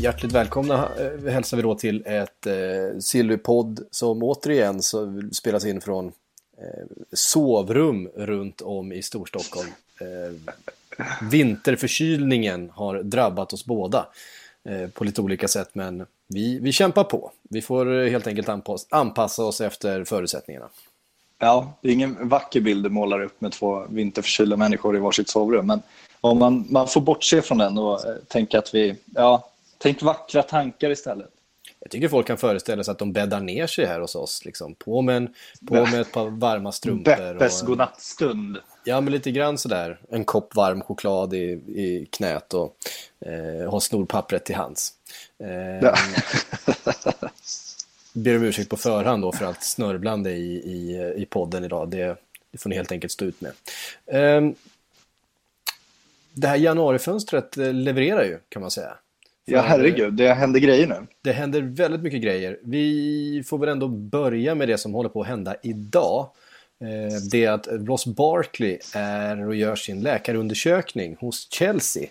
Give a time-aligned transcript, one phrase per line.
[0.00, 5.80] Hjärtligt välkomna eh, hälsar vi då till ett eh, Sillypodd som återigen så spelas in
[5.80, 6.06] från
[6.58, 9.68] eh, sovrum runt om i Storstockholm.
[10.00, 10.54] Eh,
[11.30, 14.06] vinterförkylningen har drabbat oss båda
[14.64, 17.32] eh, på lite olika sätt men vi, vi kämpar på.
[17.42, 18.48] Vi får helt enkelt
[18.90, 20.68] anpassa oss efter förutsättningarna.
[21.38, 25.28] Ja, det är ingen vacker bild du målar upp med två vinterförkylda människor i varsitt
[25.28, 25.66] sovrum.
[25.66, 25.82] Men
[26.20, 29.49] om man, man får bortse från den och eh, tänka att vi, ja,
[29.82, 31.30] tänk vackra tankar istället.
[31.80, 34.44] Jag tycker folk kan föreställa sig att de bäddar ner sig här hos oss.
[34.44, 35.34] Liksom, på, med en,
[35.68, 37.16] på med ett par varma strumpor.
[37.16, 38.58] Beppes godnattstund.
[38.84, 40.00] Ja, men lite grann sådär.
[40.10, 42.76] En kopp varm choklad i, i knät och
[43.26, 44.92] eh, ha snorpappret till hands.
[45.38, 45.94] Eh, Ja.
[48.12, 51.88] ber om ursäkt på förhand då för allt snörvlande i, i, i podden idag.
[51.90, 52.16] Det,
[52.50, 53.52] det får ni helt enkelt stå ut med.
[54.06, 54.54] Ehm,
[56.32, 58.96] det här januarifönstret eh, levererar ju, kan man säga.
[59.44, 61.06] Ja, herregud, det händer grejer nu.
[61.22, 62.58] Det händer väldigt mycket grejer.
[62.62, 66.30] Vi får väl ändå börja med det som håller på att hända idag.
[66.80, 72.02] Eh, Det är att Ross Barkley är och gör sin läkarundersökning hos Chelsea.
[72.02, 72.08] Eh,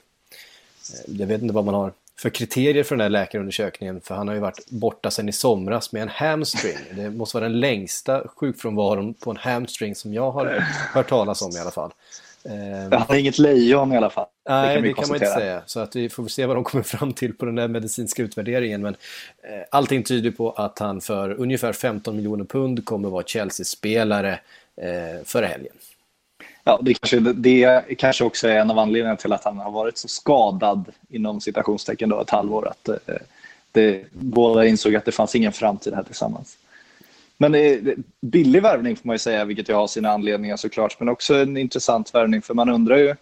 [1.20, 4.36] Jag vet inte vad man har för kriterier för den här läkarundersökningen för han har
[4.36, 6.78] ju varit borta sedan i somras med en hamstring.
[6.96, 10.46] Det måste vara den längsta sjukfrånvaron på en hamstring som jag har
[10.94, 11.92] hört talas om i alla fall.
[12.44, 14.26] Eh, Han är inget lejon i alla fall.
[14.50, 15.62] Nej, kan det vi kan, man inte säga.
[15.66, 18.82] Så att vi får se vad de kommer fram till på den där medicinska utvärderingen.
[18.82, 18.96] Men
[19.44, 24.40] eh, allting tyder på att han för ungefär 15 miljoner pund kommer vara Chelsea-spelare
[24.82, 25.74] eh, före helgen.
[26.64, 29.98] Ja, det, kanske, det kanske också är en av anledningarna till att han har varit
[29.98, 32.68] så skadad inom citationstecken då ett halvår.
[32.68, 33.16] Att, eh,
[33.72, 36.58] det, båda insåg att det fanns ingen framtid här tillsammans.
[37.38, 41.00] Men är billig värvning får man ju säga, vilket jag har sina anledningar såklart.
[41.00, 43.16] Men också en intressant värvning, för man undrar ju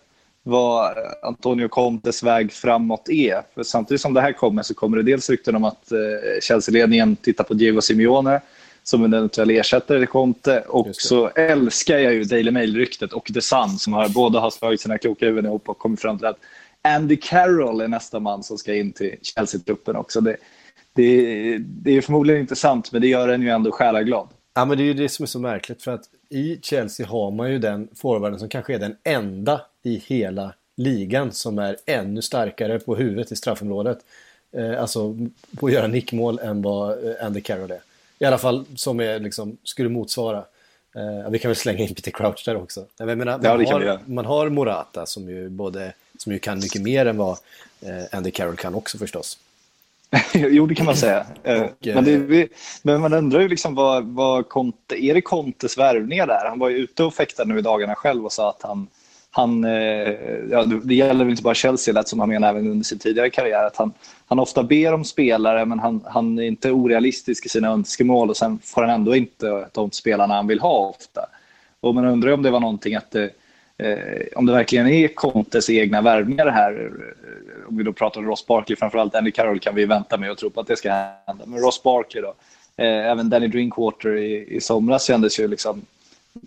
[0.47, 3.41] vad Antonio Contes väg framåt är.
[3.55, 5.97] För samtidigt som det här kommer så kommer det dels rykten om att eh,
[6.41, 8.41] Chelsea-ledningen tittar på Diego Simeone
[8.83, 10.63] som en eventuell ersättare till Conte.
[10.67, 14.81] Och så älskar jag ju Daily Mail-ryktet och The Sun som har, båda har slagit
[14.81, 16.39] sina kloka huvuden ihop och kommit fram till att
[16.81, 20.21] Andy Carroll är nästa man som ska in till Chelsea-truppen också.
[20.21, 20.35] Det,
[20.93, 24.27] det, det är förmodligen inte sant, men det gör en ju ändå själaglad.
[24.57, 27.31] Ja, men det är ju det som är så märkligt för att i Chelsea har
[27.31, 32.21] man ju den forwarden som kanske är den enda i hela ligan som är ännu
[32.21, 33.99] starkare på huvudet i straffområdet.
[34.51, 35.15] Eh, alltså
[35.57, 37.81] på att göra nickmål än vad eh, Andy Carroll är.
[38.19, 40.45] I alla fall som är, liksom, skulle motsvara.
[40.95, 42.85] Eh, vi kan väl slänga in Peter Crouch där också.
[42.97, 44.01] Jag menar, man, Ja, det kan vi har, göra.
[44.05, 47.37] man har Morata som ju, både, som ju kan mycket mer än vad
[47.81, 49.37] eh, Andy Carroll kan också förstås.
[50.33, 51.25] jo, det kan man säga.
[51.43, 52.47] Eh, Och, men, det,
[52.83, 56.49] men man undrar ju liksom vad, vad Conte, är det Contes värvningar där?
[56.49, 58.87] Han var ju ute och fäktade nu i dagarna själv och sa att han,
[59.31, 59.71] han eh,
[60.51, 63.29] ja, det gäller väl inte bara Chelsea, lät som han menar även under sin tidigare
[63.29, 63.93] karriär, att han,
[64.27, 68.37] han ofta ber om spelare men han, han är inte orealistisk i sina önskemål och
[68.37, 71.25] sen får han ändå inte de spelarna han vill ha ofta.
[71.79, 73.29] Och man undrar om det var någonting att det, eh,
[74.35, 76.91] om det verkligen är Contes egna värvningar här.
[76.91, 80.31] eh, Om vi då pratar om Ross Barkley, framförallt Andy Carroll kan vi vänta med
[80.31, 80.91] och tro på att det ska
[81.27, 81.45] hända.
[81.45, 82.33] Men Ross Barkley då,
[82.83, 85.81] eh, även Danny Drinkwater i, i somras kändes ju liksom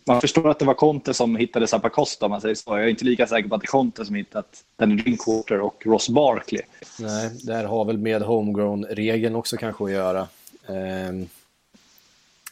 [0.04, 2.70] man förstår att det var Conte som hittade Zappacosta om man säger så.
[2.70, 5.82] Jag är inte lika säker på att det är Conte som hittat Danny Drinkwater och
[5.86, 6.62] Ross Barkley.
[6.98, 10.28] Nej, det här har väl med homegrown-regeln också kanske att göra.
[10.66, 11.28] Ehm,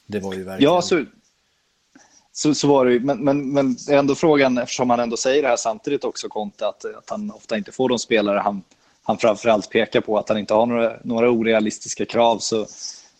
[0.06, 0.72] det var ju verkligen...
[0.72, 1.04] Ja, så,
[2.38, 3.00] så, så var det ju.
[3.00, 6.84] Men, men, men ändå frågan, eftersom han ändå säger det här samtidigt också, Conte, att,
[6.84, 8.62] att han ofta inte får de spelare han,
[9.02, 12.38] han framförallt pekar på, att han inte har några, några orealistiska krav.
[12.38, 12.66] Så,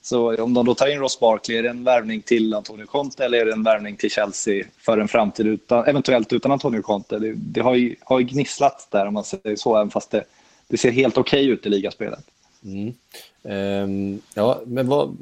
[0.03, 3.25] så om de då tar in Ross Barkley, är det en värvning till Antonio Conte
[3.25, 7.19] eller är det en värvning till Chelsea för en framtid utan, eventuellt utan Antonio Conte?
[7.19, 10.25] Det, det har, ju, har ju gnisslat där om man säger så, även fast det,
[10.69, 12.25] det ser helt okej ut i ligaspelet.
[12.64, 12.94] Mm.
[13.43, 15.17] Um, ja, men vad...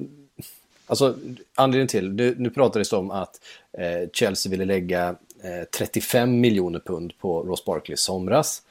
[0.86, 1.18] Alltså,
[1.54, 2.16] anledningen till...
[2.16, 3.40] Det, nu pratades det om att
[3.72, 5.08] eh, Chelsea ville lägga
[5.42, 8.62] eh, 35 miljoner pund på Ross Barkley i somras.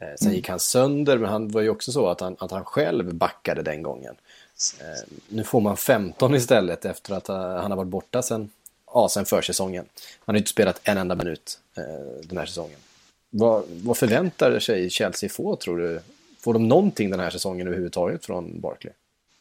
[0.00, 2.64] Eh, sen gick han sönder, men han var ju också så att han, att han
[2.64, 4.14] själv backade den gången.
[4.80, 8.50] Eh, nu får man 15 istället efter att eh, han har varit borta sen,
[8.86, 9.84] ja, sen försäsongen.
[10.24, 11.82] Han har ju inte spelat en enda minut eh,
[12.22, 12.78] den här säsongen.
[13.30, 16.00] vad, vad förväntar sig Chelsea få, tror du?
[16.40, 18.92] Får de någonting den här säsongen överhuvudtaget från Barkley?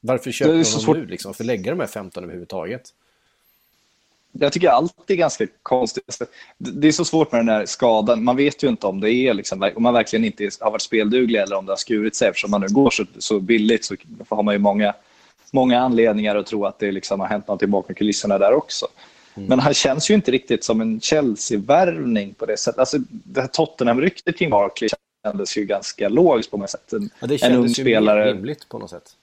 [0.07, 1.33] Varför köper Det är de så honom svårt- nu, liksom?
[1.33, 2.93] För lägga de här 15 överhuvudtaget?
[4.31, 6.21] Jag tycker allt är ganska konstigt.
[6.57, 8.23] Det är så svårt med den här skadan.
[8.23, 11.39] Man vet ju inte om det är liksom, om man verkligen inte har varit spelduglig
[11.39, 12.27] eller om det har skurit sig.
[12.27, 13.95] Eftersom man nu går så, så billigt så
[14.29, 14.93] har man ju många,
[15.51, 18.87] många anledningar att tro att det liksom har hänt något bakom kulisserna där också.
[19.33, 22.79] Men han känns ju inte riktigt som en Chelsea-värvning på det sättet.
[22.79, 24.89] Alltså, det här Tottenham-ryktet kring Barkley
[25.25, 26.93] kändes ju ganska logiskt på många sätt.
[26.93, 28.33] En, Ja, det en kändes ung ju spelare.
[28.33, 29.15] rimligt på något sätt.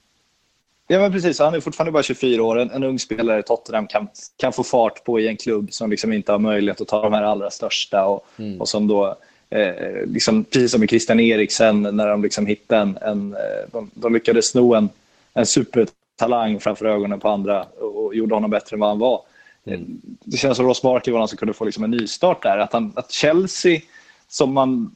[0.87, 1.39] Ja, men precis.
[1.39, 2.59] Han är fortfarande bara 24 år.
[2.59, 5.89] En, en ung spelare i Tottenham kan, kan få fart på i en klubb som
[5.89, 8.05] liksom inte har möjlighet att ta de här allra största.
[8.05, 8.25] Och,
[8.59, 9.15] och som då,
[9.49, 12.97] eh, liksom, precis som med Christian Eriksen, när de liksom hittade en...
[13.01, 13.39] en eh,
[13.71, 14.89] de, de lyckades sno en,
[15.33, 19.21] en supertalang framför ögonen på andra och, och gjorde honom bättre än vad han var.
[19.65, 19.79] Eh,
[20.25, 22.57] Det känns som Ross Barkley var någon som kunde få liksom en nystart där.
[22.57, 23.79] Att, han, att Chelsea,
[24.27, 24.91] som man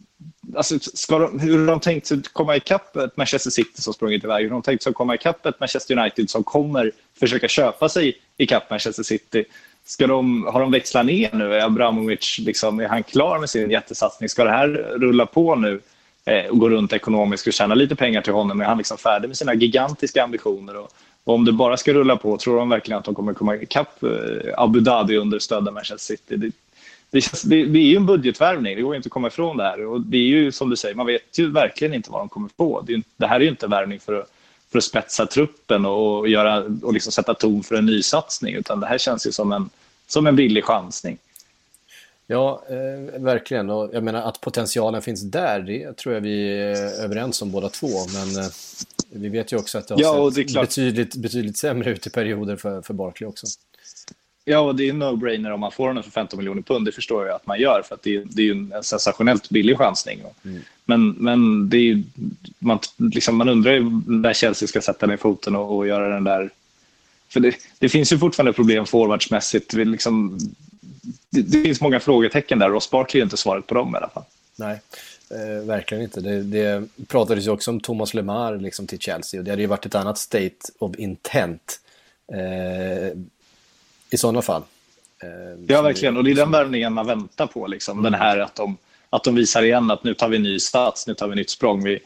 [0.56, 4.24] Alltså, ska de, hur har de tänkt sig komma ikapp ett Manchester City som sprungit
[4.24, 4.44] iväg?
[4.44, 8.18] Hur har de tänkt sig komma ikapp ett Manchester United som kommer försöka köpa sig
[8.38, 9.46] ikapp Manchester City?
[9.86, 11.54] Ska de, har de växlat ner nu?
[11.54, 14.30] Är Abramovic liksom, är han klar med sin jättesatsning?
[14.30, 14.68] Ska det här
[14.98, 15.82] rulla på nu
[16.26, 18.62] eh, och gå runt ekonomiskt och tjäna lite pengar till honom?
[18.62, 20.78] Är han liksom färdig med sina gigantiska ambitioner?
[20.78, 20.90] Och,
[21.24, 24.04] och om det bara ska rulla på, tror de verkligen att de kommer komma ikapp
[24.04, 24.10] eh,
[24.58, 26.36] Abu Dhabi understödda Manchester City?
[26.36, 26.52] Det,
[27.12, 29.64] det, känns, det, det är ju en budgetvärvning, det går inte att komma ifrån det
[29.64, 29.86] här.
[29.86, 32.50] Och det är ju som du säger, man vet ju verkligen inte vad de kommer
[32.58, 32.82] få.
[32.82, 34.32] Det, är, det här är ju inte en värvning för att,
[34.72, 38.88] för att spetsa truppen och, göra, och liksom sätta ton för en nysatsning, utan det
[38.88, 39.70] här känns ju som en,
[40.08, 41.18] som en billig chansning.
[42.28, 43.70] Ja, eh, verkligen.
[43.70, 47.70] Och jag menar att potentialen finns där, det tror jag vi är överens om båda
[47.70, 47.88] två.
[48.14, 48.50] Men eh,
[49.10, 50.68] vi vet ju också att det har Ja, det sett klart.
[50.68, 53.48] betydligt, betydligt sämre ut i perioder för, för Barkley också.
[54.50, 56.86] Ja, och det är en no-brainer om man får honom för 15 miljoner pund.
[56.86, 59.78] Det förstår jag att man gör, för det, är- det är ju en sensationellt billig
[59.78, 60.20] chansning.
[60.86, 62.04] Men, men det är ju,
[62.60, 66.24] man, liksom, man undrar ju när Chelsea ska sätta ner foten och, och göra den
[66.24, 66.50] där...
[67.30, 69.74] För det, det finns ju fortfarande problem forwardsmässigt.
[69.74, 70.40] Vi Liksom,
[71.30, 72.70] det, det finns många frågetecken där.
[72.70, 74.24] Ross Barkley är inte svaret på dem i alla fall.
[74.56, 74.80] Nej,
[75.32, 76.22] eh, verkligen inte.
[76.22, 79.68] Det, det pratades ju också om Thomas Lemar liksom, till Chelsea och det hade ju
[79.68, 81.80] varit ett annat state of intent
[82.34, 83.18] eh,
[84.10, 84.64] i sådana fall.
[85.24, 86.18] Eh, Ja, verkligen.
[86.18, 87.68] Och det är den värvningen man väntar på.
[87.68, 88.04] Liksom.
[88.04, 88.78] Den här att de,
[89.10, 91.84] att de visar igen att nu tar vi ny stats, nu tar vi nytt språng.
[91.84, 92.00] Vi,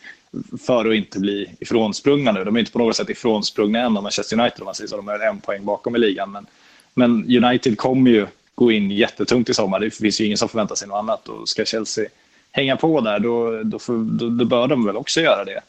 [0.65, 2.44] för att inte bli ifrånsprungna nu.
[2.44, 4.97] De är inte på något sätt ifrånsprungna än av Manchester United om man säger så.
[4.97, 6.31] De är en poäng bakom i ligan.
[6.31, 6.45] Men,
[6.94, 9.79] men United kommer ju gå in jättetungt i sommar.
[9.79, 11.29] Det finns ju ingen som förväntar sig något annat.
[11.29, 12.06] Och ska Chelsea
[12.51, 15.61] hänga på där, då, då, då, då bör de väl också göra det.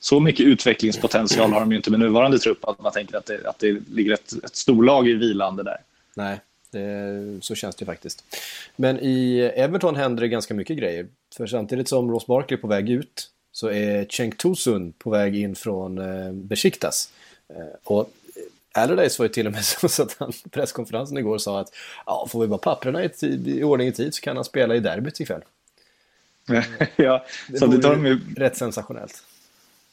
[0.00, 3.48] Så mycket utvecklingspotential har de ju inte med nuvarande trupp att man tänker att det,
[3.48, 5.76] att det ligger ett, ett storlag i vilande där.
[6.14, 6.40] Nej,
[6.70, 8.24] det, så känns det faktiskt.
[8.76, 11.06] Men i Everton händer det ganska mycket grejer.
[11.36, 15.36] För samtidigt som Ross Barkley är på väg ut så är Cenk Tosun på väg
[15.36, 17.12] in från eh, Besiktas.
[17.48, 18.10] Eh, och
[18.72, 21.74] Allardyce var ju till och med så så att han presskonferensen igår sa att
[22.06, 24.74] ja, får vi bara papperna i, tid, i ordning i tid så kan han spela
[24.74, 25.42] i derbyt ikväll.
[26.96, 29.24] ja, Det samtidigt har vore de ju rätt sensationellt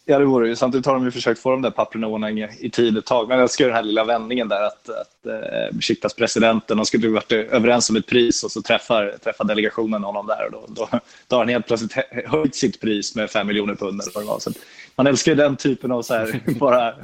[0.08, 0.56] ja, det vore det ju.
[0.56, 3.28] Samtidigt har de ju försökt få de där papperna i ordning i tid ett tag.
[3.28, 7.08] Men jag älskar den här lilla vändningen där att, att eh, Besiktas presidenten, de skulle
[7.08, 10.66] ju varit överens om ett pris och så träffar, träffar delegationen honom där och då,
[10.68, 11.94] då, då har han helt plötsligt
[12.26, 14.40] höjt sitt pris med fem miljoner pund eller vad det var.
[14.40, 14.52] Så
[14.96, 16.96] man älskar ju den typen av så här, bara,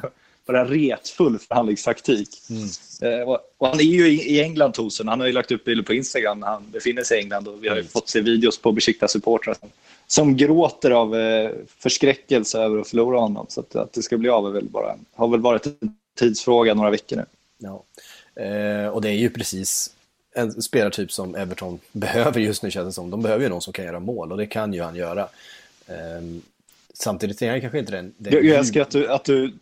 [0.45, 2.29] bara retfull förhandlingstaktik.
[3.01, 5.07] Eh, och, och han är ju i, i England, Tosen.
[5.07, 7.63] Han har ju lagt upp bilder på Instagram när han befinner sig i England och
[7.63, 9.69] vi har ju fått se videos på besiktas supportrar som,
[10.07, 13.45] som gråter av eh, förskräckelse över att förlora honom.
[13.49, 16.73] Så att, att det ska bli av är väl bara, har väl varit en tidsfråga
[16.73, 17.25] några veckor nu.
[17.57, 17.83] Ja.
[18.43, 19.93] Eh, och det är ju precis
[20.35, 23.09] en spelartyp som Everton behöver just nu känns det som.
[23.09, 25.21] De behöver ju någon som kan göra mål och det kan ju han göra.
[25.87, 26.21] Eh,
[26.93, 28.13] samtidigt är han kanske inte den...
[28.17, 29.53] den Jag, jag älskar att du, att du?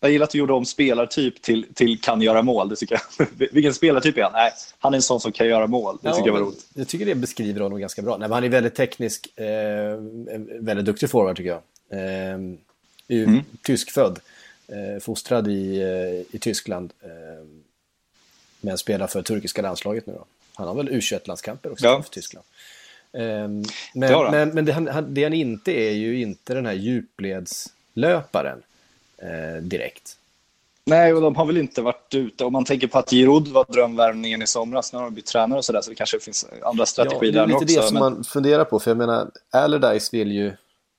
[0.00, 2.68] Jag gillar att du gjorde om spelartyp till, till kan göra mål.
[2.68, 3.26] Det tycker jag.
[3.52, 4.32] Vilken spelartyp är han?
[4.32, 5.98] Nej, han är en sån som kan göra mål.
[6.02, 6.66] Det tycker jag var roligt.
[6.74, 8.16] Jag tycker det beskriver honom ganska bra.
[8.16, 9.96] Nej, men han är väldigt teknisk, eh,
[10.60, 11.62] väldigt duktig forward tycker jag.
[12.00, 12.38] Eh,
[13.08, 13.42] Mm.
[13.62, 14.18] tyskfödd,
[14.68, 16.92] eh, fostrad i, eh, i Tyskland.
[17.02, 17.08] Eh,
[18.60, 20.24] men spelar för turkiska landslaget nu då.
[20.54, 22.02] Han har väl U21-landskamper också Ja.
[22.02, 22.46] för Tyskland.
[23.12, 23.62] Eh, men
[23.94, 28.62] Det men, men det, han, det han inte är ju inte den här djupledslöparen
[29.18, 30.16] eh, direkt.
[30.84, 32.44] Nej, och de har väl inte varit ute.
[32.44, 34.92] Om man tänker på att Giroud var drömvärvningen i somras.
[34.92, 37.46] Nu har de blivit tränare och sådär, så det kanske finns andra strategier det är
[37.46, 37.66] där lite också.
[37.66, 38.78] det som men- man funderar på.
[38.78, 40.52] För jag menar, Allardyce vill ju...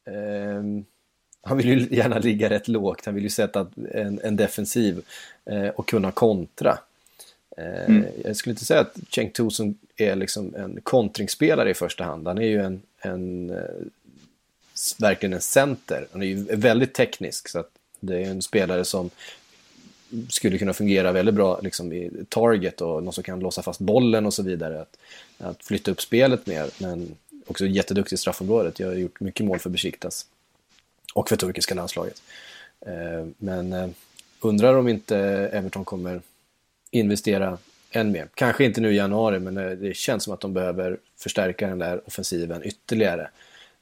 [0.05, 0.85] ehm,
[1.41, 3.05] han vill ju gärna ligga rätt lågt.
[3.05, 5.01] Han vill ju sätta en, en defensiv
[5.45, 6.77] eh, och kunna kontra.
[7.57, 12.27] Eh, Jag skulle inte säga att Cenk Tosun är liksom en kontringsspelare i första hand.
[12.27, 13.57] Han är ju en, en eh,
[14.99, 16.07] verkligen en center.
[16.11, 17.49] Han är ju väldigt teknisk.
[17.49, 17.69] Så att
[17.99, 19.09] det är en spelare som
[20.29, 24.25] skulle kunna fungera väldigt bra liksom, i target och någon som kan låsa fast bollen
[24.25, 24.81] och så vidare.
[24.81, 24.97] Att,
[25.37, 26.69] att flytta upp spelet mer.
[26.77, 28.79] Men också jätteduktig i straffområdet.
[28.79, 30.25] Jag har gjort mycket mål för Besiktas.
[31.13, 32.21] Och för turkiska landslaget.
[32.85, 33.89] Eh, men eh,
[34.39, 35.17] undrar om inte
[35.53, 36.21] Everton kommer
[36.91, 37.57] investera
[37.91, 38.27] än mer.
[38.33, 41.79] Kanske inte nu i januari, men eh, det känns som att de behöver förstärka den
[41.79, 43.29] där offensiven ytterligare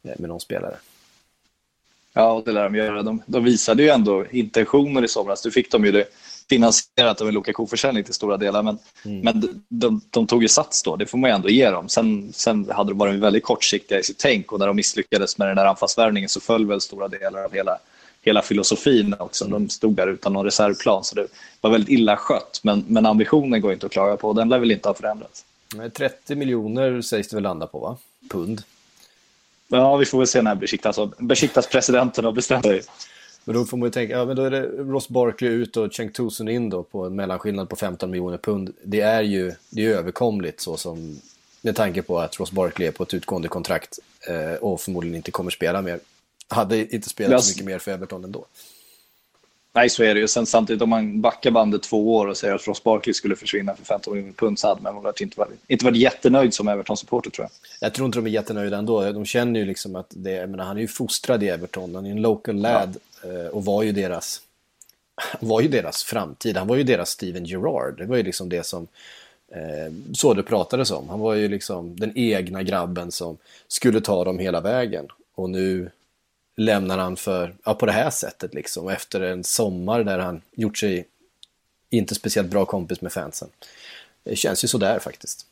[0.01, 0.75] med någon spelare.
[2.17, 3.03] Ja, det lär de göra.
[3.03, 5.45] De, de visade ju ändå intentioner i somras.
[5.45, 6.05] Nu fick de ju det
[6.49, 10.83] finansierat av en Lukaku-försäljning till stora delar, men, men de, de, de tog ju sats
[10.83, 10.95] då.
[10.95, 11.89] Det får man ju ändå ge dem.
[11.89, 15.47] Sen, sen hade de varit väldigt kortsiktiga i sitt tänk och när de misslyckades med
[15.47, 17.77] den där anfallsvärvningen så föll väl stora delar av hela,
[18.21, 19.45] hela filosofin också.
[19.45, 21.27] De stod där utan någon reservplan, så det
[21.61, 22.59] var väldigt illa skött.
[22.63, 25.45] Men, men ambitionen går inte att klaga på och den lär väl inte ha förändrats.
[25.75, 27.97] Men 30 miljoner sägs det väl landa på, va?
[28.29, 28.61] Pund.
[29.67, 32.81] Ja, vi får väl se när Besiktas, Besiktas presidenten har bestämt sig.
[33.45, 35.93] Men då får man ju tänka, ja men då är det Ross Barkley ut och
[35.93, 38.73] Cenk Tosun in då på en mellanskillnad på 15 miljoner pund.
[38.83, 41.19] Det är ju det är överkomligt så som,
[41.61, 45.31] med tanke på att Ross Barkley är på ett utgående kontrakt eh, och förmodligen inte
[45.31, 45.99] kommer spela mer.
[46.47, 48.45] Hade inte spelat så mycket mer för Everton ändå.
[49.75, 50.27] Nej, så är det ju.
[50.27, 53.75] Sen samtidigt om man backar bandet två år och säger att Ross Barkley skulle försvinna
[53.75, 57.29] för 15 miljoner pund så hade man varit inte, varit, inte varit jättenöjd som Everton-supporter
[57.29, 57.51] tror jag.
[57.87, 59.11] Jag tror inte de är jättenöjda ändå.
[59.11, 61.95] De känner ju liksom att det, jag menar, han är ju fostrad i Everton.
[61.95, 64.41] Han är en local lad eh, och var ju deras
[65.39, 66.57] var ju deras framtid.
[66.57, 67.97] Han var ju deras Steven Gerrard.
[67.97, 68.87] Det var ju liksom det som
[69.51, 71.09] eh, så det pratades om.
[71.09, 75.07] Han var ju liksom den egna grabben som skulle ta dem hela vägen.
[75.35, 75.89] Och nu
[76.55, 78.85] lämnar han för, ja, på det här sättet liksom.
[78.85, 81.07] Och efter en sommar där han gjort sig
[81.89, 83.47] inte speciellt bra kompis med fansen.
[84.23, 85.45] Det känns ju sådär faktiskt.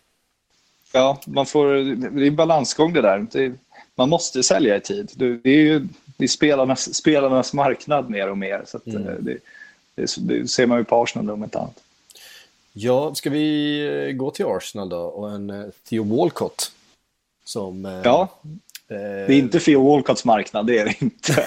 [0.91, 1.74] Ja, man får,
[2.17, 3.27] det är en balansgång det där.
[3.31, 3.53] Det,
[3.95, 5.12] man måste sälja i tid.
[5.15, 8.63] Det, är ju det är spelarnas, spelarnas marknad mer och mer.
[8.65, 9.07] Så Mm.
[9.07, 9.38] eh, det,
[9.95, 11.79] det, det ser man ju på Arsenal om inte annat.
[12.74, 16.72] Ja, ska vi eh, gå till Arsenal då och en eh, Theo Walcott
[17.43, 18.01] som...
[18.03, 18.39] Ja,
[18.97, 21.45] det är inte Theo Walcotts marknad, det är det inte.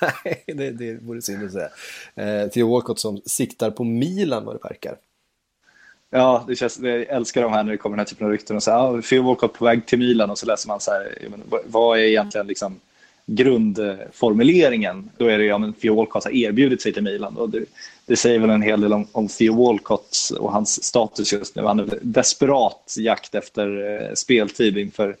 [0.24, 1.68] Nej, det, det vore synd att säga.
[2.42, 4.96] Eh, Theo Walcott som siktar på Milan vad det verkar.
[6.10, 8.56] Ja, det känns, jag älskar de här när det kommer den här typen av rykten.
[8.56, 11.18] Och så, ja, Theo Walcott på väg till Milan och så läser man så här,
[11.30, 12.80] menar, vad- är egentligen liksom
[13.26, 15.10] grundformuleringen?
[15.16, 17.36] Då är det ja, men Theo Walcott har erbjudit sig till Milan.
[17.36, 17.64] Och det,
[18.06, 21.62] det säger väl en hel del om, om Theo Walcott och hans status just nu.
[21.62, 25.14] Han är desperat jakt efter eh, speltid inför eh,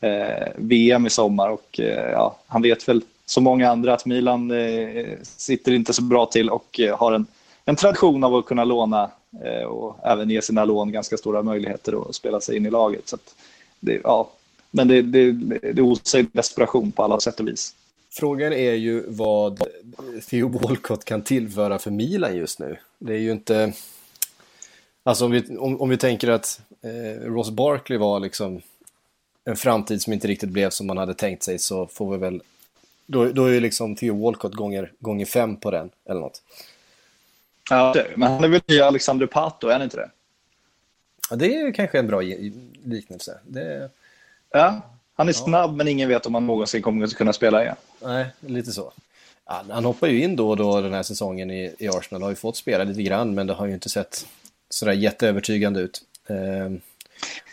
[0.00, 1.48] Eh, VM i sommar.
[1.48, 6.02] Och, eh, ja, han vet väl som många andra att Milan eh, sitter inte så
[6.02, 7.26] bra till och eh, har en,
[7.64, 9.10] en tradition av att kunna låna
[9.44, 13.08] eh, och även ge sina lån ganska stora möjligheter att spela sig in i laget.
[13.08, 13.34] Så att
[13.80, 14.30] det, ja,
[14.70, 15.32] men det, det,
[15.72, 17.74] det osar desperation på alla sätt och vis.
[18.10, 19.62] Frågan är ju vad
[20.30, 22.76] Theo Walcott kan tillföra för Milan just nu.
[22.98, 23.72] Det är ju inte...
[25.02, 28.60] Alltså om vi, om, om vi tänker att eh, Ross Barkley var liksom
[29.48, 32.42] en framtid som inte riktigt blev som man hade tänkt sig så får vi väl...
[33.06, 36.42] Då, då är ju liksom Theo Walcott gånger, gånger fem på den, eller något.
[37.70, 40.10] Ja, men han är väl nya Alexander Pato, är han inte det?
[41.30, 42.20] Ja, det är kanske en bra
[42.84, 43.38] liknelse.
[43.46, 43.90] Det,
[44.50, 44.80] Ja,
[45.14, 47.76] han är snabb men ingen vet om han någonsin kommer att kunna spela igen.
[48.02, 48.92] nej, lite så.
[49.46, 52.22] Ja, han hoppar ju in då och då den här säsongen i, i Arsenal.
[52.22, 54.26] Har ju fått spela lite grann, men det har ju inte sett
[54.70, 56.02] sådär jätteövertygande ut.
[56.26, 56.70] Eh,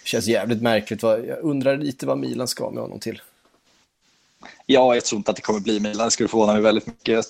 [0.08, 1.04] känns jävligt märkligt.
[1.04, 3.22] Vad, jag undrar lite vad Milan ska med honom till.
[4.66, 6.06] Ja, jag tror inte att det kommer bli Milan.
[6.08, 7.26] Det skulle förvåna mig väldigt mycket.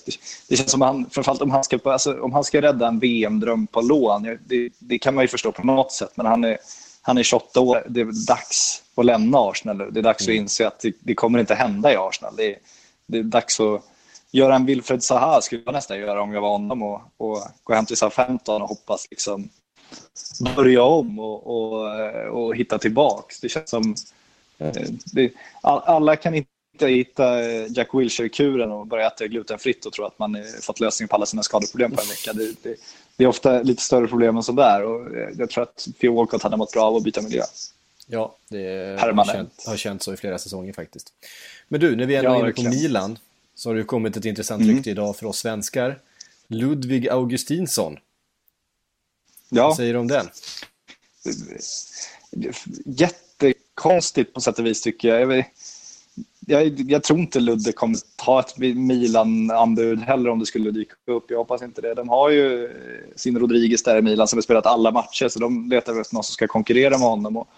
[0.48, 3.66] Det, känns som han, framförallt om han ska, alltså, om han ska rädda en VM-dröm
[3.66, 4.38] på lån.
[4.46, 6.58] Det, det kan man ju förstå på något sätt, men han är,
[7.02, 7.84] han är 28 år.
[7.88, 9.90] Det är dags att lämna Arsenal nu.
[9.90, 12.36] Det är dags att inse att det, det kommer inte hända i Arsenal.
[12.36, 12.58] Det, är-
[13.06, 13.82] det är dags att
[14.30, 17.74] göra en Wilfred Zaha, skulle jag nästan göra om jag var honom, och, och gå
[17.74, 19.48] hem till Southampton och hoppas liksom
[20.56, 21.88] börja om och, och,
[22.26, 23.40] och hitta tillbaks.
[23.40, 23.94] Det känns som...
[24.58, 24.72] eh,
[25.12, 30.04] Det, all, alla kan inte hitta eh, Jack Wilshere-kuren och börja äta glutenfritt och tro
[30.04, 32.32] att man eh, fått lösning på alla sina skadeproblem på en vecka.
[32.32, 32.76] Det, det,
[33.16, 36.14] det är ofta lite större problem än så där och eh, jag tror att Theo
[36.14, 37.42] Walcott hade mått bra av att byta miljö.
[38.06, 41.12] Ja, det har känt, har känt så i flera säsonger faktiskt.
[41.68, 42.70] Men du, när vi ändå Ja, är inne på verkligen.
[42.70, 43.18] Milan
[43.54, 45.98] så har det kommit ett intressant rykte idag för oss svenskar.
[46.48, 47.96] Ludvig Augustinsson,
[49.48, 50.28] Ja, vad säger du om den?
[52.84, 55.44] jättekonstigt på sätt och vis tycker jag.
[56.46, 61.24] jag jag tror inte Ludde kommer ta ett Milan-anbud heller om det skulle dyka upp.
[61.30, 61.94] Jag hoppas inte det.
[61.94, 62.70] De har ju
[63.16, 66.24] sin Rodriguez där i Milan som har spelat alla matcher så de letar efter någon
[66.24, 67.36] som ska konkurrera med honom.
[67.36, 67.48] Och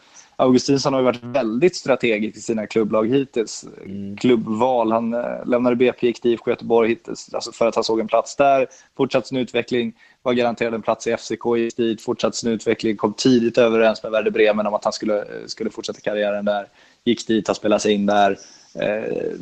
[0.40, 3.66] Augustinsson har ju varit väldigt strategisk i sina klubblag hittills.
[3.84, 4.16] Mm.
[4.16, 4.92] Klubbval.
[4.92, 8.08] Han äh, lämnade BP, gick till IFK Göteborg hittills alltså för att han såg en
[8.08, 8.66] plats där.
[8.96, 9.92] Fortsatt sin utveckling,
[10.22, 14.12] var garanterad en plats i FCK, gick dit, fortsatt sin utveckling, kom tidigt överens med
[14.12, 16.68] Werder Bremen om att han skulle, skulle fortsätta karriären där.
[17.04, 18.38] Gick dit, har spelat sig in där.
[18.74, 19.32] Eh,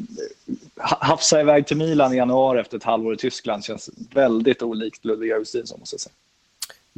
[0.76, 5.32] hafsa iväg till Milan i januari efter ett halvår i Tyskland känns väldigt olikt Ludvig
[5.32, 6.12] Augustinsson måste jag säga.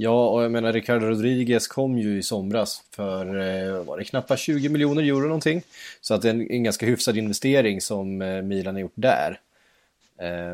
[0.00, 4.38] Ja, och jag menar Ricardo Rodriguez kom ju i somras för, eh, var det knappt
[4.38, 5.62] 20 miljoner euro någonting?
[6.00, 9.40] Så att det är en, en ganska hyfsad investering som eh, Milan har gjort där.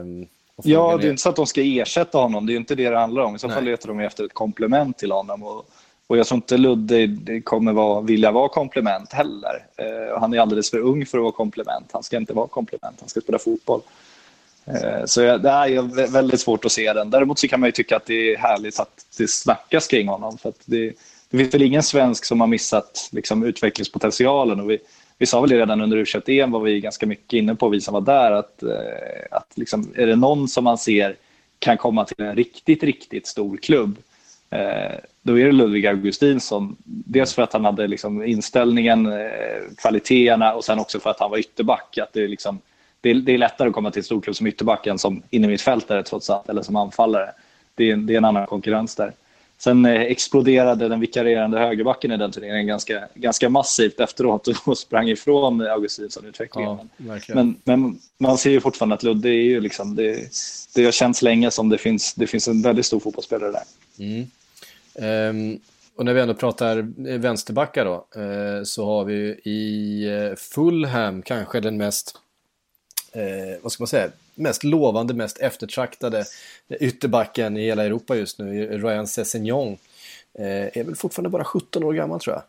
[0.00, 0.26] Um,
[0.62, 2.98] ja, det är inte så att de ska ersätta honom, det är inte det det
[2.98, 3.36] handlar om.
[3.36, 5.42] I så fall letar de efter ett komplement till honom.
[5.42, 5.66] Och,
[6.06, 9.66] och jag tror inte Ludde kommer vara, vilja vara komplement heller.
[9.82, 11.90] Uh, han är alldeles för ung för att vara komplement.
[11.92, 13.80] Han ska inte vara komplement, han ska spela fotboll.
[14.66, 17.10] Eh, så jag, det är väldigt svårt att se den.
[17.10, 20.38] Däremot så kan man ju tycka att det är härligt att det snackas kring honom.
[20.38, 20.92] För det,
[21.30, 24.60] det finns väl ingen svensk som har missat liksom, utvecklingspotentialen.
[24.60, 24.78] Och vi,
[25.18, 27.80] vi sa väl det redan under u em var vi ganska mycket inne på, vi
[27.80, 28.68] som var där, att, eh,
[29.30, 31.16] att liksom, är det någon som man ser
[31.58, 33.98] kan komma till en riktigt, riktigt stor klubb,
[34.50, 36.76] eh, då är det Ludvig Augustinsson.
[36.84, 39.12] Dels för att han hade liksom inställningen,
[39.76, 41.98] kvaliteterna och sen också för att han var ytterback.
[41.98, 42.60] Att det liksom,
[43.04, 46.30] det är, det är lättare att komma till storklubb som ytterback än som innermittfältare trots
[46.30, 47.30] allt, eller som anfallare.
[47.74, 49.12] Det är, det är en annan konkurrens där.
[49.58, 55.08] Sen eh, exploderade den vikarierande högerbacken i den turneringen ganska, ganska massivt efteråt och sprang
[55.08, 56.78] ifrån Augustinsson-utvecklingen.
[56.96, 60.28] Ja, men, men, man ser ju fortfarande att Ludde är ju liksom, det,
[60.74, 63.62] det har känts länge som det finns, det finns en väldigt stor fotbollsspelare där.
[63.98, 64.26] Mm.
[65.52, 65.60] Um,
[65.96, 66.86] och när vi ändå pratar
[67.18, 72.20] vänsterbackar då, uh, så har vi i eh, Fulham kanske den mest
[73.14, 76.24] eh, vad ska man säga, mest lovande, mest eftertraktade
[76.80, 79.76] ytterbacken i hela Europa just nu, Ryan Sessegnon.
[80.38, 82.42] Eh, är väl fortfarande bara 17 år gammal tror jag.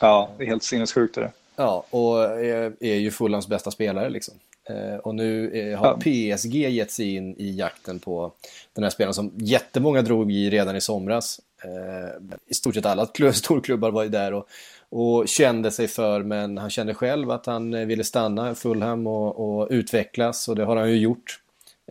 [0.00, 1.30] Ja, det är helt sinnessjukt det.
[1.56, 4.34] Ja, och är, är ju Fulhams bästa spelare liksom.
[4.68, 5.96] Eh, och nu är, har ja.
[5.98, 8.32] PSG gett sig in i jakten på
[8.72, 11.40] den här spelaren som jättemånga drog i redan i somras.
[11.64, 14.48] Eh, I stort sett alla storklubbar var ju där och
[14.90, 19.60] och kände sig för, men han kände själv att han eh, ville stanna Fulham och,
[19.60, 21.40] och utvecklas och det har han ju gjort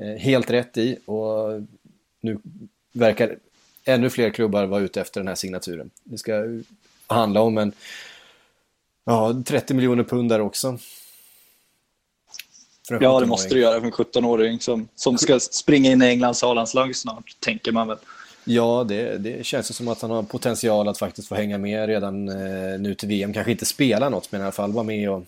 [0.01, 1.61] eh, helt rätt i och
[2.21, 2.39] nu
[2.91, 3.37] verkar
[3.85, 5.89] ännu fler klubbar vara ute efter den här signaturen.
[6.03, 6.43] Det ska
[7.07, 7.71] handla om en
[9.05, 10.77] ja, 30 miljoner pund där också.
[12.89, 16.43] Ja, det måste du göra för en 17-åring som, som ska springa in i Englands
[16.43, 17.97] A-landslag snart, tänker man väl.
[18.43, 22.29] Ja, det, det känns som att han har potential att faktiskt få hänga med redan
[22.29, 23.33] eh, nu till VM.
[23.33, 25.23] Kanske inte spela något, men i alla fall vara med och,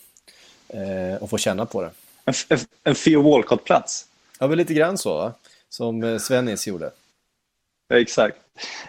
[0.67, 1.91] eh, och få känna på det.
[2.25, 4.05] En, en, en Theo Walcott-plats?
[4.39, 5.33] Ja, väl lite grann så, va?
[5.69, 6.91] som eh, Svennis gjorde.
[7.93, 8.37] Exakt.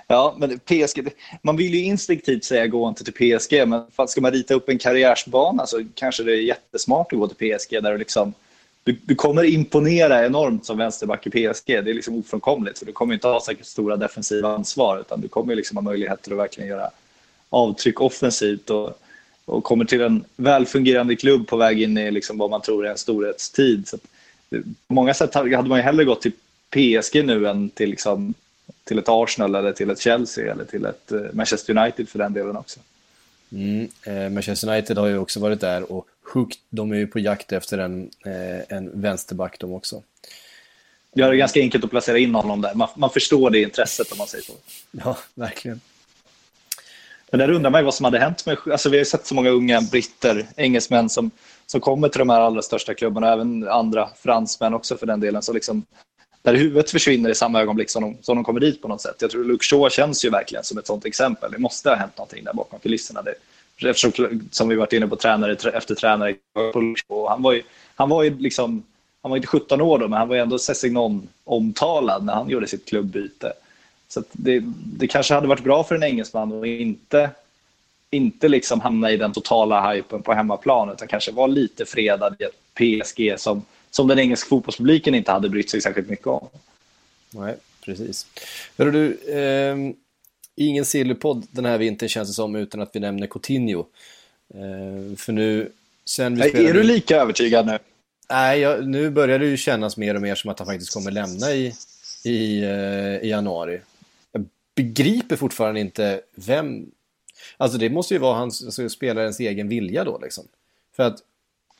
[0.06, 1.08] Ja, men PSG,
[1.42, 4.78] man vill ju instinktivt säga gå inte till PSG, men ska man rita upp en
[4.78, 8.34] karriärsbana så kanske det är jättesmart att gå till PSG där du liksom
[8.84, 11.66] du, du, kommer imponera enormt som vänsterback i PSG.
[11.66, 12.78] Det är liksom ofrånkomligt.
[12.78, 16.32] För du kommer inte ha särskilt stora defensiva ansvar utan du kommer liksom ha möjligheter
[16.32, 16.90] att verkligen göra
[17.50, 18.98] avtryck offensivt och,
[19.44, 22.90] och kommer till en välfungerande klubb på väg in i liksom vad man tror är
[22.90, 23.88] en storhetstid.
[23.88, 23.96] Så
[24.50, 26.32] eh, på många sätt hade man ju hellre gått till
[26.70, 28.34] PSG nu än till, liksom,
[28.84, 32.32] till ett Arsenal eller till ett Chelsea eller till ett eh, Manchester United för den
[32.32, 32.80] delen också.
[33.52, 36.58] Mm, eh, Manchester United har ju också varit där och hooked.
[36.70, 40.02] De är ju på jakt efter en, eh, en vänsterback de också.
[41.14, 42.74] Ja, det är ganska enkelt att placera in honom där.
[42.74, 44.52] Man, man förstår det intresset om man säger så.
[44.90, 45.80] Ja, verkligen.
[47.30, 48.58] Men där undrar man vad som hade hänt med...
[48.70, 51.30] Alltså vi har ju sett så många unga britter, engelsmän som,
[51.66, 55.42] som kommer till de här allra största klubbarna, även andra fransmän också för den delen.
[55.42, 55.84] Så liksom,
[56.42, 59.16] där huvudet försvinner i samma ögonblick som de, som de kommer dit på något sätt.
[59.18, 61.52] Jag tror Luke Shaw känns ju verkligen som ett sånt exempel.
[61.52, 63.22] Det måste ha hänt någonting där bakom kulisserna.
[63.22, 63.34] Det,
[63.88, 66.34] eftersom, som vi varit inne på, tränare efter tränare.
[67.08, 67.62] på han var ju,
[67.94, 68.82] han var ju liksom,
[69.22, 72.48] han var inte 17 år då, men han var ju ändå Sessignon omtalad när han
[72.48, 73.52] gjorde sitt klubbyte.
[74.08, 74.62] Så det,
[74.96, 77.30] det kanske hade varit bra för en engelsman att inte,
[78.10, 82.44] inte liksom hamna i den totala hypen på hemmaplan, utan kanske vara lite fredad i
[82.44, 86.48] ett PSG som, som den engelska fotbollspubliken inte hade brytt sig särskilt mycket om.
[87.30, 88.26] Nej, precis.
[88.78, 89.76] Hörru du, eh,
[90.56, 93.86] ingen sillypodd den här vintern känns det som utan att vi nämner Coutinho.
[94.54, 95.72] Eh, för nu,
[96.04, 96.70] sen vi spelade...
[96.70, 97.78] Är du lika övertygad nu?
[98.30, 101.10] Nej, jag, nu börjar det ju kännas mer och mer som att han faktiskt kommer
[101.10, 101.74] lämna i,
[102.24, 103.80] i, eh, i januari.
[104.32, 106.90] Jag begriper fortfarande inte vem...
[107.56, 110.44] Alltså det måste ju vara hans, alltså, spelarens egen vilja då liksom.
[110.96, 111.18] För att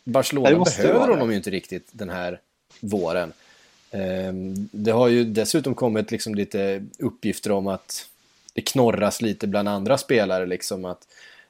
[0.05, 2.41] Barcelona måste behöver honom ju inte riktigt den här
[2.81, 3.33] våren.
[3.91, 8.09] Ehm, Det har ju dessutom kommit liksom lite uppgifter om att
[8.53, 10.47] det knorras lite bland andra spelare.
[10.47, 11.09] Liksom att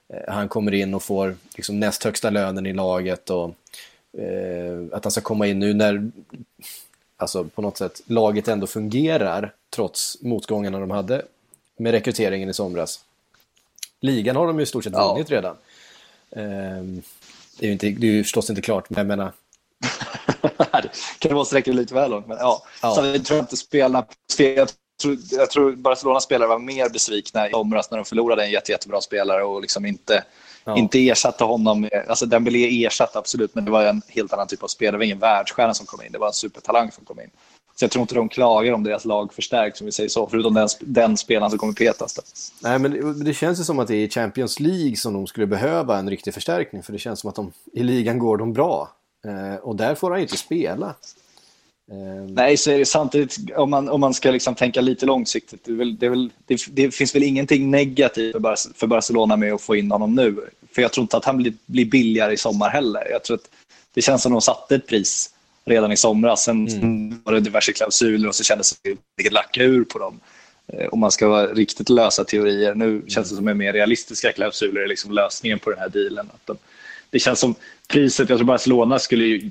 [0.09, 3.55] eh, han kommer in och får liksom näst högsta lönen i laget och
[4.19, 6.11] eh, att han ska komma in nu när
[7.17, 11.23] alltså på något sätt laget ändå fungerar trots motgångarna de hade
[11.77, 13.05] med rekryteringen i somras.
[14.01, 15.13] Ligan har de ju i stort sett Ja.
[15.13, 15.57] vunnit redan.
[17.63, 19.33] Det är ju inte, det är ju förstås inte klart, men jag menar,
[20.83, 22.27] det kan vara sträcka lite väl långt.
[22.27, 22.63] Men ja.
[22.83, 22.95] Ja.
[22.95, 24.07] Så jag tror inte spelarna...
[24.39, 24.69] Jag
[25.03, 28.73] tror, jag tror Barcelonas spelare var mer besvikna i somras när de förlorade en jätte,
[28.73, 30.25] jättebra spelare och liksom inte,
[30.65, 30.77] Ja.
[30.77, 31.81] inte ersatte honom.
[31.81, 34.93] Med, alltså Dembélé ersatte absolut, men det var en helt annan typ av spelare.
[34.95, 36.13] Det var ingen världsstjärna som kom in.
[36.13, 37.31] Det var en supertalang som kom in.
[37.75, 40.27] Så jag tror inte de klagar om deras lag förstärks, om vi säger så.
[40.27, 42.15] Förutom den, den spelaren som kommer petas.
[42.15, 42.23] Då.
[42.69, 45.47] Nej, men det, känns ju som att det är i Champions League som de skulle
[45.47, 46.83] behöva en riktig förstärkning.
[46.83, 48.91] För det känns som att de, i ligan går de bra.
[49.25, 50.95] Eh, och där får han inte spela.
[51.91, 55.65] Eh, Nej, så är det samtidigt, om man, om man ska liksom tänka lite långsiktigt,
[55.65, 59.63] det, väl, det, väl, det, det finns väl ingenting negativt för, för Barcelona med att
[59.63, 60.37] få in honom nu.
[60.75, 63.11] För jag tror inte att han blir, blir billigare i sommar heller.
[63.11, 63.49] Jag tror att
[63.95, 65.31] det känns som att de satte ett pris
[65.65, 66.45] redan i somras.
[66.45, 70.21] Sen sen var det diverse klausuler och så kändes det vilket lacka ur på dem.
[70.67, 72.75] Eh, Om man ska vara riktigt lösa teorier.
[72.75, 76.27] Nu känns det som att mer realistiska klausuler är liksom lösningen på den här dealen.
[76.35, 76.57] Att de,
[77.11, 77.55] det känns som
[77.89, 79.51] priset, jag tror Barcelona skulle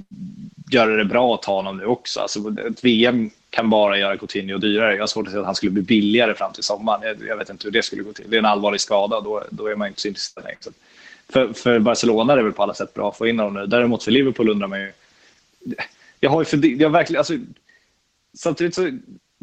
[0.72, 2.20] göra det bra att ta honom nu också.
[2.20, 4.94] Alltså, ett VM kan bara göra Coutinho dyrare.
[4.94, 7.02] Jag har svårt att se att han skulle bli billigare fram till sommaren.
[7.04, 8.26] Jag, jag vet inte hur det skulle gå till.
[8.30, 10.58] Det är en allvarlig skada, då, då är man inte så intresserad längre.
[10.68, 10.74] Att
[11.34, 13.68] För, för Barcelona är det väl på alla sätt bra att få in honom nu.
[13.68, 14.92] Däremot för Liverpool undrar man ju...
[16.24, 17.34] Jag har ju för, jag verkligen, alltså,
[18.38, 18.92] samtidigt så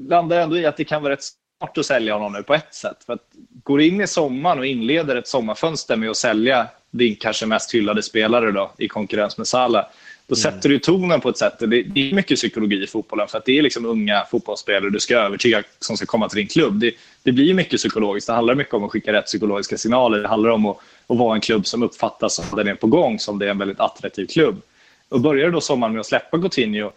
[0.08, 2.54] landar jag ändå i att det kan vara rätt smart att sälja honom nu på
[2.54, 2.96] ett sätt.
[3.06, 3.28] För att
[3.62, 8.02] går in i sommaren och inleder ett sommarfönster med att sälja din kanske mest hyllade
[8.02, 9.86] spelare då, i konkurrens med Salah,
[10.26, 11.58] då sätter du tonen på ett sätt.
[11.58, 15.00] Det, det är mycket psykologi i fotbollen för att det är liksom unga fotbollsspelare du
[15.00, 16.80] ska övertyga som ska komma till din klubb.
[16.80, 18.26] Det, det blir mycket psykologiskt.
[18.26, 20.18] Det handlar mycket om att skicka rätt psykologiska signaler.
[20.18, 23.18] Det handlar om att, att vara en klubb som uppfattas som den är på gång,
[23.18, 24.62] som det är en väldigt attraktiv klubb.
[25.08, 26.92] Och börjar du då sommaren med att släppa Coutinho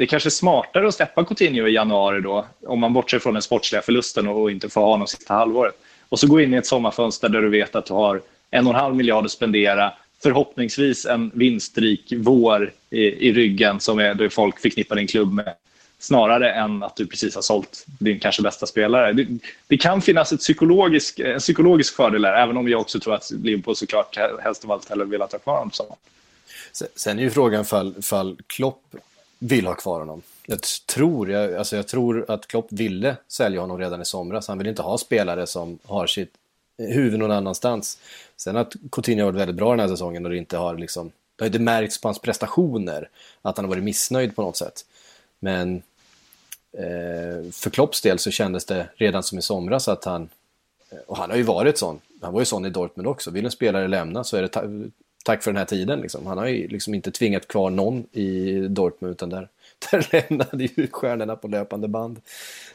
[0.00, 3.42] det är kanske smartare att släppa Coutinho i januari då, om man bortser från den
[3.42, 5.74] sportsliga förlusten och inte får ha honom sista halvåret.
[6.08, 8.74] Och så gå in i ett sommarfönster där du vet att du har en och
[8.74, 14.30] en halv miljard att spendera, förhoppningsvis en vinstrik vår i, i ryggen som är det
[14.30, 15.54] folk förknippar din klubb med,
[15.98, 19.12] snarare än att du precis har sålt din kanske bästa spelare.
[19.12, 19.26] Det,
[19.66, 23.30] det kan finnas ett psykologisk, en psykologisk fördel där, även om jag också tror att
[23.30, 25.98] Liverpool såklart helst av allt hellre vill ha kvar honom på sommaren.
[26.72, 28.82] Sen, är ju frågan fall, fall Klopp
[29.38, 30.22] vill ha kvar honom.
[30.46, 34.48] Jag tror, jag, alltså jag tror att Klopp ville sälja honom redan i somras.
[34.48, 36.34] Han vill inte ha spelare som har sitt
[36.78, 37.98] huvud någon annanstans.
[38.36, 41.12] Sen att Coutinho har varit väldigt bra den här säsongen och det inte har liksom,
[41.36, 43.08] det har inte märkts på hans prestationer
[43.42, 44.84] att han har varit missnöjd på något sätt.
[45.38, 45.82] Men
[46.72, 50.28] eh, för Klopps del så kändes det redan som i somras att han,
[51.06, 53.50] och han har ju varit sån, han var ju sån i Dortmund också, vill en
[53.50, 54.48] spelare lämna så är det
[55.24, 56.00] tack för den här tiden.
[56.00, 56.26] Liksom.
[56.26, 59.48] Han har ju liksom inte tvingat kvar någon i Dortmund utan där,
[59.90, 62.20] där lämnade ju stjärnorna på löpande band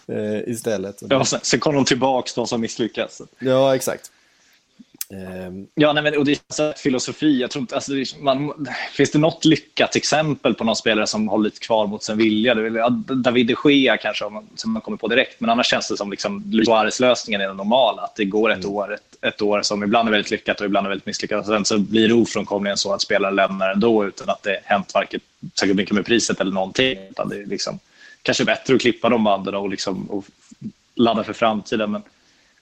[0.08, 1.04] eh, istället.
[1.10, 3.22] Ja, sen, sen kom de tillbaka, de som misslyckats.
[3.40, 4.12] ja, exakt.
[5.10, 7.40] Ehm, Ja, nej, men, och det är så filosofi.
[7.42, 11.28] Jag tror inte, alltså, det- man, finns det något lyckat exempel på någon spelare som
[11.28, 12.56] hållit kvar mot sin vilja?
[12.56, 15.40] Ja, David de Gea kanske, man, som man kommer på direkt.
[15.40, 18.02] Men annars känns det som liksom, Suarez-lösningen är den normala.
[18.02, 20.88] Att det går ett, år, ett, ett år som ibland är väldigt lyckat och ibland
[20.88, 21.40] är väldigt misslyckat.
[21.40, 24.94] Och sen så blir det ofrånkomligen så att spelare lämnar ändå utan att det hänt
[24.94, 25.20] varken
[25.60, 26.98] särskilt mycket med priset eller någonting.
[27.10, 27.80] Utan det är liksom,
[28.22, 30.26] kanske bättre att klippa de banden och, liksom, och
[30.96, 31.92] ladda för framtiden.
[31.92, 32.02] Men,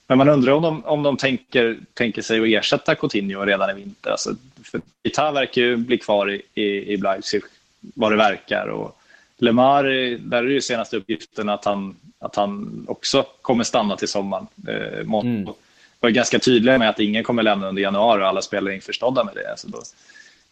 [0.06, 3.74] men man undrar om de, om de tänker, tänker sig att ersätta Coutinho redan i
[3.74, 4.10] vinter.
[4.10, 7.42] Alltså, för Ita verkar ju bli kvar i, i, i Leipzig,
[7.80, 8.66] vad det verkar.
[8.66, 8.98] Och
[9.38, 9.84] Lemar,
[10.18, 14.46] där är ju senaste uppgiften att han, att han också kommer stanna till sommaren.
[14.68, 15.54] Eh, Monaco Mm.
[16.00, 19.24] var ganska tydliga med att ingen kommer lämna under januari och alla spelare är införstådda
[19.24, 19.50] med det.
[19.50, 19.82] Alltså då,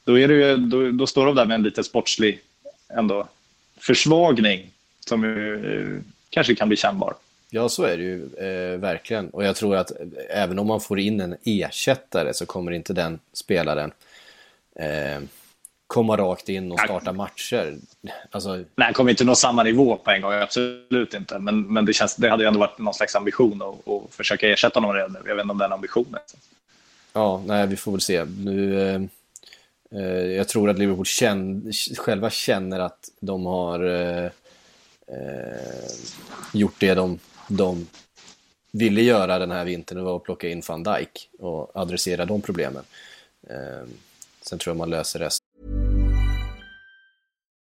[0.04, 2.40] då, är det ju, då, då står de där med en lite sportslig
[2.88, 3.28] ändå,
[3.80, 7.14] försvagning som ju, eh, kanske kan bli kännbar.
[7.54, 9.30] Ja, så är det ju eh, verkligen.
[9.30, 12.92] Och jag tror att eh, även om man får in en ersättare så kommer inte
[12.92, 13.92] den spelaren
[14.76, 15.20] eh,
[15.86, 17.76] komma rakt in och starta matcher.
[18.30, 21.38] Alltså, Nej, han kommer inte nå samma nivå på en gång, absolut inte.
[21.38, 24.48] Men, men det, känns, det hade ju ändå varit någon slags ambition att, att försöka
[24.48, 25.18] ersätta honom redan nu.
[25.26, 26.20] Jag vet inte om den ambitionen.
[27.12, 28.24] ja, nej, vi får väl se.
[28.24, 29.00] Nu, eh,
[30.00, 34.24] eh, jag tror att Liverpool känn, själva känner att de har eh,
[35.06, 35.90] eh,
[36.52, 37.18] gjort det de,
[37.56, 37.86] de
[38.72, 40.04] ville göra den här vintern.
[40.04, 42.84] Var att plocka in van Dijk och adressera de problemen.
[43.50, 43.88] Eh,
[44.42, 45.46] sen tror jag man löser resten.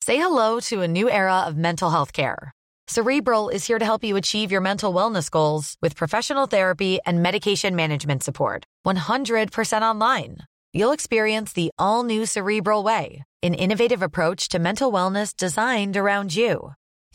[0.06, 2.52] Say hello to a new era of mental health care.
[2.88, 7.22] Cerebral is here to help you achieve your mental wellness goals with professional therapy and
[7.22, 8.64] medication management support.
[8.86, 10.38] 100% online.
[10.74, 16.34] You'll experience the all new Cerebral Way, an innovative approach to mental wellness designed around
[16.34, 16.74] you.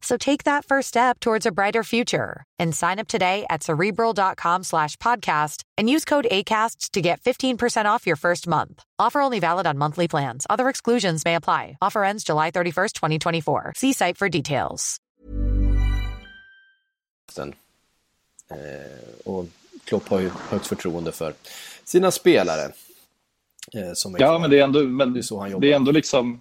[0.00, 4.62] So take that first step towards a brighter future and sign up today at cerebral.com
[4.64, 8.82] slash podcast and use code ACAST to get 15% off your first month.
[8.98, 10.46] Offer only valid on monthly plans.
[10.48, 11.76] Other exclusions may apply.
[11.82, 13.72] Offer ends July 31st, 2024.
[13.76, 14.96] See site for details.
[17.36, 17.54] Den.
[18.50, 18.56] Eh,
[19.24, 19.46] och
[19.84, 21.34] Klopp har ju högt förtroende för
[21.84, 22.72] sina spelare.
[23.74, 24.38] Eh, som är Ja, kvar.
[24.38, 25.60] men det är ändå, men Det är så han jobbar.
[25.60, 26.40] det är ändå liksom...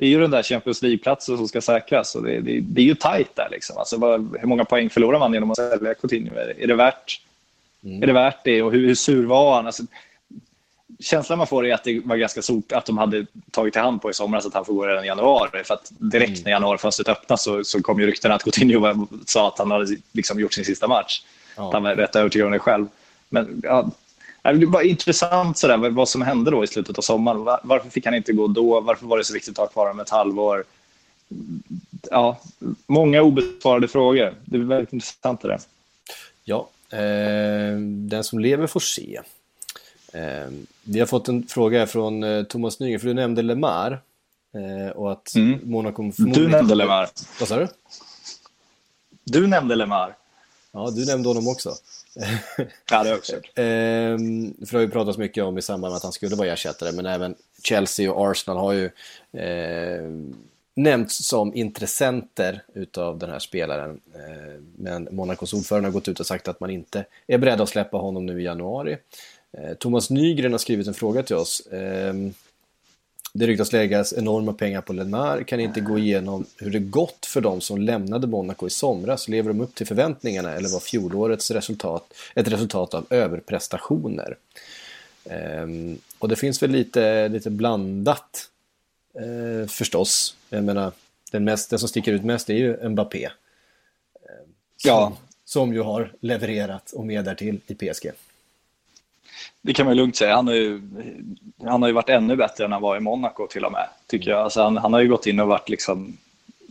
[0.00, 2.84] Det är ju den där Champions League-platsen som ska säkras och det, det, det är
[2.84, 3.48] ju tajt där.
[3.50, 3.78] Liksom.
[3.78, 6.34] Alltså, vad, hur många poäng förlorar man genom att sälja Coutinho?
[6.34, 7.20] Är det, är det, värt,
[7.84, 8.02] Mm.
[8.02, 8.62] är det värt det?
[8.62, 9.66] Och hur, hur sur var han?
[9.66, 9.82] Alltså,
[11.00, 14.02] känslan man får är att det var ganska sort att de hade tagit i hand
[14.02, 15.64] på i somras att han får gå redan i januari.
[15.64, 16.42] För att direkt Mm.
[16.44, 20.40] när januarifönstret öppnas så, så kom ju ryktena att Coutinho sa att han hade liksom
[20.40, 21.22] gjort sin sista match.
[21.56, 21.66] Ja.
[21.68, 22.86] Att Han var rätt övertygad om det själv.
[23.28, 23.90] Men ja,
[24.42, 27.44] det var intressant sådär, vad- vad som hände då i slutet av sommaren.
[27.44, 28.80] Va- Varför fick han inte gå då?
[28.80, 30.64] Varför var det så viktigt att ha kvar honom ett halvår?
[32.10, 32.40] Ja,
[32.86, 34.34] många obesvarade frågor.
[34.44, 35.60] Det är väldigt intressant det där.
[36.44, 39.20] Ja, eh, den som lever får se.
[40.12, 40.50] Eh,
[40.82, 44.00] vi har fått en fråga från eh, Thomas Nygren, för du nämnde Lemar.
[44.54, 45.58] Eh, och att Mm.
[45.64, 47.08] Monaco Du nämnde Lemar.
[47.40, 47.68] Vad sa du?
[49.24, 50.16] Du nämnde Lemar.
[50.72, 51.74] Ja, du nämnde honom också.
[52.90, 53.50] Ja, det har också gjort.
[53.54, 56.48] Ehm, för det har ju pratats mycket om i samband med att han skulle vara
[56.48, 58.84] ersättare, men även Chelsea och Arsenal har ju
[59.40, 60.10] eh,
[60.74, 64.00] nämnts som intressenter utav den här spelaren.
[64.14, 67.68] Eh, men Monacos ordförande har gått ut och sagt att man inte är beredd att
[67.68, 68.96] släppa honom nu i januari.
[69.58, 71.66] Eh, Thomas Nygren har skrivit en fråga till oss.
[71.72, 72.34] Ehm,
[73.32, 77.40] det ryktas läggas enorma pengar på Lemar, kan inte gå igenom hur det gått för
[77.40, 79.28] de som lämnade Monaco i somras.
[79.28, 84.36] Lever de upp till förväntningarna eller var fjolårets resultat ett resultat av överprestationer?
[85.24, 88.48] Ehm, och det finns väl lite, lite blandat
[89.14, 90.36] eh, förstås.
[90.50, 90.92] Jag menar,
[91.32, 93.24] den, mest, den som sticker ut mest är ju Mbappé.
[93.24, 93.30] Eh,
[94.76, 95.16] som, Ja.
[95.44, 98.10] som ju har levererat och mer därtill i PSG.
[99.62, 100.36] Det kan man ju lugnt säga.
[100.36, 100.80] Han har ju,
[101.64, 103.86] han har ju varit ännu bättre än han var i Monaco till och med.
[104.06, 104.40] Tycker jag.
[104.40, 106.16] Alltså han, han har ju gått in och varit liksom...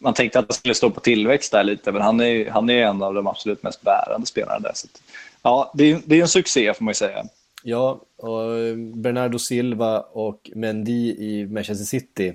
[0.02, 2.86] Man tänkte att han skulle stå på tillväxt där lite, men han är, han är
[2.86, 4.72] en av de absolut mest bärande spelarna där.
[4.76, 5.02] Så att,
[5.42, 7.26] ja, det är, det är en succé får man ju säga.
[7.64, 12.34] Ja, och eh, Bernardo Silva och Mendy i Manchester City.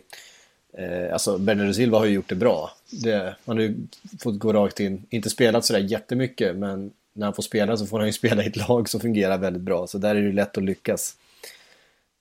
[0.78, 2.70] Eh, alltså Bernardo Silva har ju gjort det bra.
[2.90, 3.76] Det, han har ju
[4.22, 7.98] fått gå rakt in, inte spelat sådär jättemycket, men när han får spela så får
[7.98, 9.86] han ju spela i ett lag som fungerar väldigt bra.
[9.86, 11.16] Så där är det lätt att lyckas.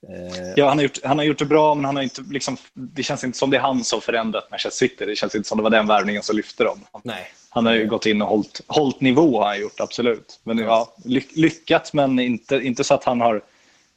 [0.08, 2.56] Eh, Ja, han, har gjort, han har gjort det bra, men han har inte, liksom,
[2.72, 5.06] det känns inte som det är han som förändrat Manchester City.
[5.06, 6.80] Det känns inte som det var den värvningen som lyfte dem.
[7.02, 7.32] nej.
[7.48, 10.40] Han har ju gått in och hållit, hållit nivå, har han gjort, absolut.
[10.42, 13.42] Men ja, ly, lyckat, men inte, inte så att han har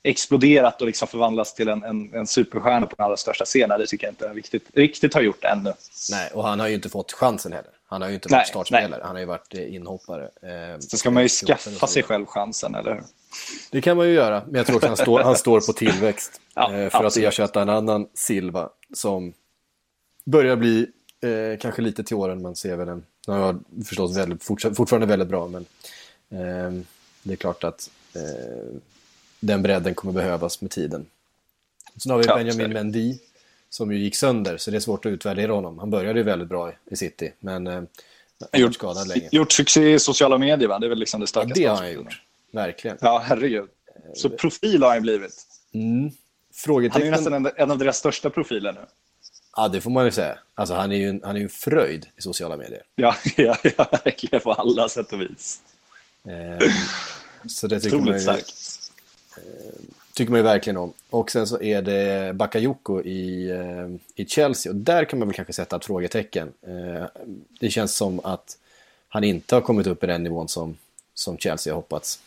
[0.03, 3.79] exploderat och liksom förvandlats till en, en, en superstjärna på den allra största scenen.
[3.79, 5.73] Det tycker jag inte riktigt, riktigt har gjort ännu.
[6.11, 7.71] nej, och han har ju inte fått chansen heller.
[7.89, 10.23] Han har ju inte Nej, varit startspelare, han har ju varit eh, inhoppare.
[10.23, 13.03] Eh, Så ska man ju 14 och så skaffa sig själv chansen, eller hur?
[13.71, 16.41] Det kan man ju göra, men jag tror också han står, han står på tillväxt.
[16.53, 17.27] Ja, eh, för att absolut.
[17.27, 19.33] ersätta en annan Silva som
[20.25, 20.87] börjar bli
[21.21, 23.03] eh, kanske lite till åren, man ser väl en.
[23.27, 25.65] Han var förstås väldigt, fortsatt, fortfarande väldigt bra, men
[26.29, 26.81] eh,
[27.23, 28.79] det är klart att eh,
[29.39, 31.05] den bredden kommer behövas med tiden.
[31.97, 32.73] Sen har vi Ja, Benjamin.
[32.73, 33.17] Mendy
[33.69, 35.79] som ju gick sönder, så det är svårt att utvärdera honom.
[35.79, 39.29] Han började ju väldigt bra i- City, men eh, har varit skadad länge.
[39.31, 40.79] Gjort succé i sociala medier, va?
[40.79, 41.59] Det är väl liksom det Ja, starkaste.
[41.59, 42.21] det har han gjort.
[42.51, 42.97] Verkligen.
[43.01, 43.69] Ja, herregud.
[44.15, 45.43] Så profil har han blivit.
[45.73, 45.99] Mm.
[45.99, 46.11] Han är ju
[46.53, 47.11] Frågetecken...
[47.11, 48.79] nästan en, en av deras största profiler nu.
[49.55, 50.39] Ja, det får man ju säga.
[50.55, 52.81] Alltså, han är ju en, han är en fröjd i sociala medier.
[52.95, 55.61] Ja, ja, ja, verkligen på alla sätt och vis.
[56.27, 56.69] Eh,
[57.47, 58.45] så det tycker man, Otroligt ju, stark
[60.17, 60.93] tycker man ju verkligen om.
[61.09, 64.71] Och sen så är det Bakayoko i, eh, i Chelsea.
[64.71, 66.53] Och där kan man väl kanske sätta ett frågetecken.
[66.67, 67.05] Eh,
[67.59, 68.57] det känns som att
[69.09, 70.77] han inte har kommit upp i den nivån som,
[71.13, 72.19] som Chelsea har hoppats.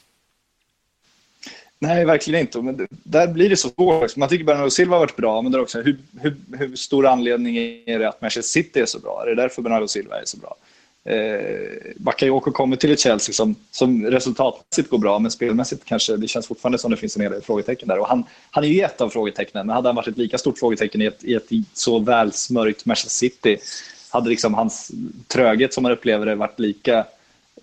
[1.79, 2.63] Nej, verkligen inte.
[2.63, 4.17] Men där blir det så svårt.
[4.17, 7.99] Man tycker Bernardo Silva har varit bra, men också, hur, hur, hur stor anledning är
[7.99, 9.23] det att Manchester City är så bra?
[9.23, 10.57] Är det därför Bernardo Silva är så bra?
[11.05, 16.29] Eh, Bakayoko kommer till ett Chelsea som, som resultatmässigt går bra, men spelmässigt kanske det
[16.29, 17.99] känns fortfarande som det finns en hel del frågetecken där.
[17.99, 20.59] Och han, han är ju ett av frågetecknen, men hade han varit ett lika stort
[20.59, 23.59] frågetecken i ett, i ett så välsmörjt Manchester City
[24.11, 24.91] hade liksom hans
[25.27, 27.07] tröghet som man upplever det varit lika,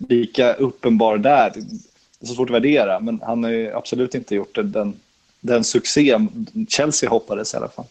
[0.08, 1.52] lika uppenbar där.
[1.54, 5.00] Det är så svårt att värdera, men han har ju absolut inte gjort den,
[5.40, 6.18] den succé
[6.68, 7.84] Chelsea hoppades i alla fall.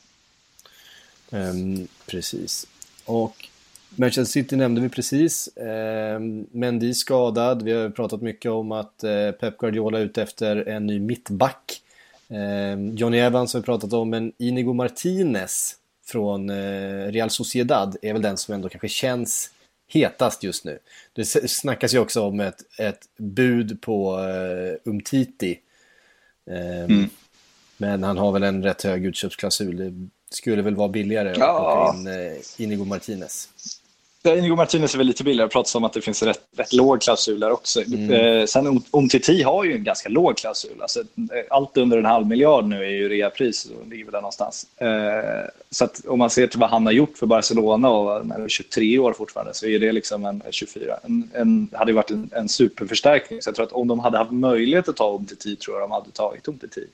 [1.29, 2.67] Um, precis.
[3.05, 3.49] Och
[3.99, 5.47] Manchester City nämnde vi precis.
[5.47, 6.19] Eh,
[6.51, 7.61] Mendy skadad.
[7.61, 11.81] Vi har pratat mycket om att eh, Pep Guardiola är ute efter en ny mittback.
[12.29, 18.13] Eh, Johnny Evans har vi pratat om, men Inigo Martinez från eh, Real Sociedad är
[18.13, 19.51] väl den som ändå kanske känns
[19.87, 20.79] hetast just nu.
[21.13, 25.59] Det snackas ju också om ett, ett bud på uh, Umtiti.
[26.45, 27.09] Um, mm.
[27.77, 29.77] Men han har väl en rätt hög utköpsklausul.
[29.77, 31.93] Det skulle väl vara billigare att ja.
[31.93, 33.49] plocka in uh, Inigo Martinez.
[34.35, 35.47] Inigo Martinez är väl lite billigare.
[35.47, 37.81] Det pratas om att det finns rätt, rätt låg klausul där också.
[37.81, 38.11] Mm.
[38.11, 40.81] Eh, sen Umtiti har ju en ganska låg klausul.
[40.81, 41.03] Alltså,
[41.49, 44.67] allt under en halv miljard nu är ju reapris och ligger väl där någonstans.
[44.77, 48.39] Eh, så att om man ser till vad han har gjort för Barcelona och när
[48.39, 50.97] är 23 år fortfarande så är det liksom en 24.
[51.03, 53.41] En, en hade varit en, en, superförstärkning.
[53.41, 55.91] Så jag tror att om de hade haft möjlighet att ta Umtiti tror jag de
[55.91, 56.85] hade tagit Umtiti.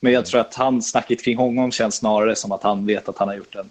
[0.00, 3.18] Men jag tror att han, snacket kring honom känns snarare som att han vet att
[3.18, 3.70] han har gjort en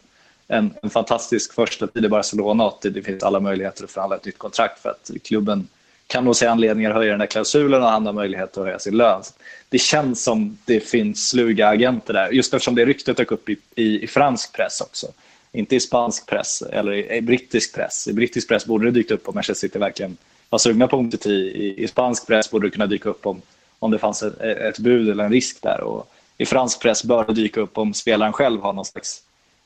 [0.52, 4.16] en, en fantastisk första tid i Barcelona och det, det finns alla möjligheter att förhandla
[4.16, 5.68] ett nytt kontrakt för att klubben
[6.08, 8.80] kan nog se anledningar att höja den där klausulen och han har möjlighet att höja
[8.80, 9.22] sin lön.
[9.70, 13.58] Det känns som det finns sluga agenter där, just eftersom det ryktet dök upp i,
[13.76, 15.08] i, i fransk press också.
[15.52, 18.08] Inte i spansk press eller i, i, brittisk press.
[18.08, 20.18] I brittisk press borde det dykt upp om Manchester City verkligen
[20.50, 21.34] var sugna på Umtiti.
[21.34, 23.42] I, I spansk press borde det kunna dyka upp om,
[23.80, 25.82] om det fanns ett, ett bud eller en risk där.
[25.82, 29.24] Och I fransk press bör det dyka upp om spelaren själv har någon slags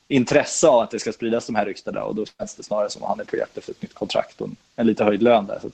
[0.08, 3.04] intresse av att det ska spridas de här ryktena och då känns det snarare som
[3.04, 5.60] att han är på jakt efter ett nytt kontrakt och en lite höjd lön där.
[5.62, 5.72] Så,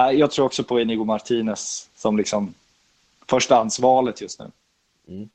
[0.00, 2.54] äh, jag tror också på Inigo Martinez som liksom
[3.26, 4.50] förstahandsvalet just nu.
[5.08, 5.28] Mm.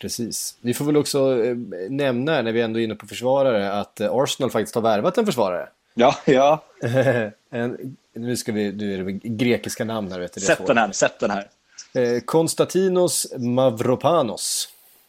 [0.00, 0.56] Precis.
[0.60, 1.56] Vi får väl också eh,
[1.88, 5.26] nämna, när vi ändå är inne på försvarare, att eh, Arsenal faktiskt har värvat en
[5.26, 5.68] försvarare.
[5.94, 6.64] Ja, ja.
[7.50, 10.20] en, nu ska vi, nu är det grekiska namn här.
[10.20, 11.48] Vet du, sätt den här, sätt den här.
[11.92, 14.68] Eh, Konstantinos Mavropanos.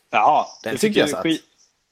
[0.09, 1.25] Ja, den tycker jag satt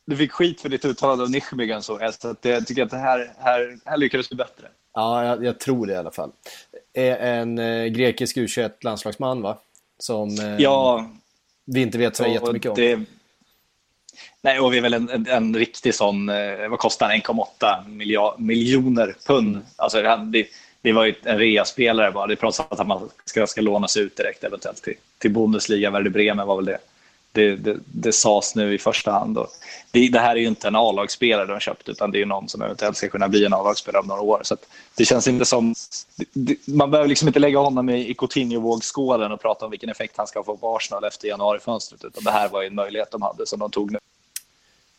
[0.09, 3.33] du fick skit för ditt uttalande av Nishmigan så att jag tycker att det här,
[3.39, 4.67] här, här lyckades du bättre.
[4.93, 6.31] Ja, jag, jag tror det i alla fall.
[6.93, 9.57] En eh, grekisk U21-landslagsman va?
[9.99, 11.09] Som eh, ja,
[11.65, 13.05] vi inte vet så jättemycket det, om.
[14.41, 19.15] Nej, och vi är väl en, en, en riktig sån, eh, vad kostar 1,8 miljoner
[19.27, 19.55] pund.
[19.55, 19.65] Mm.
[19.75, 20.47] Alltså, det,
[20.81, 22.27] det var ju en reaspelare bara.
[22.27, 25.91] Det pratas om att man ska, ska lånas ut direkt eventuellt till, till Bundesliga.
[25.91, 26.77] Werder Bremen var väl det
[27.31, 29.37] det, det, det sades nu i första hand.
[29.37, 29.47] Och
[29.91, 32.49] det, det här är ju inte en A-lagsspelare de har köpt utan det är någon
[32.49, 34.41] som eventuellt ska kunna bli en A-lagsspelare om några år.
[34.43, 34.57] Så
[34.95, 35.75] det känns inte som...
[36.65, 40.27] man behöver liksom inte lägga honom i, i Coutinho-vågskålen och prata om vilken effekt han
[40.27, 43.45] ska få på Arsenal efter januarifönstret utan det här var ju en möjlighet de hade
[43.45, 43.99] som de tog nu.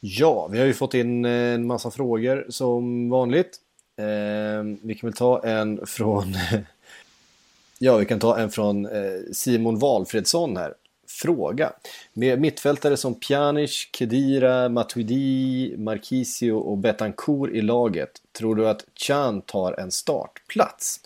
[0.00, 3.59] Ja, vi har ju fått in en massa frågor som vanligt.
[3.96, 6.35] Eh, vi kan väl ta en från
[7.83, 10.74] Ja, vi kan ta en från eh, Simon Valfredsson här
[11.11, 11.73] fråga.
[12.12, 19.42] Med mittfältare som Pjanic, Kedira, Matuidi, Marquisio och Betancourt i laget, tror du att Chan
[19.42, 21.01] tar en startplats?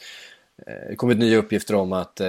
[0.67, 2.27] Eh, det kommer nya uppgifter om att eh,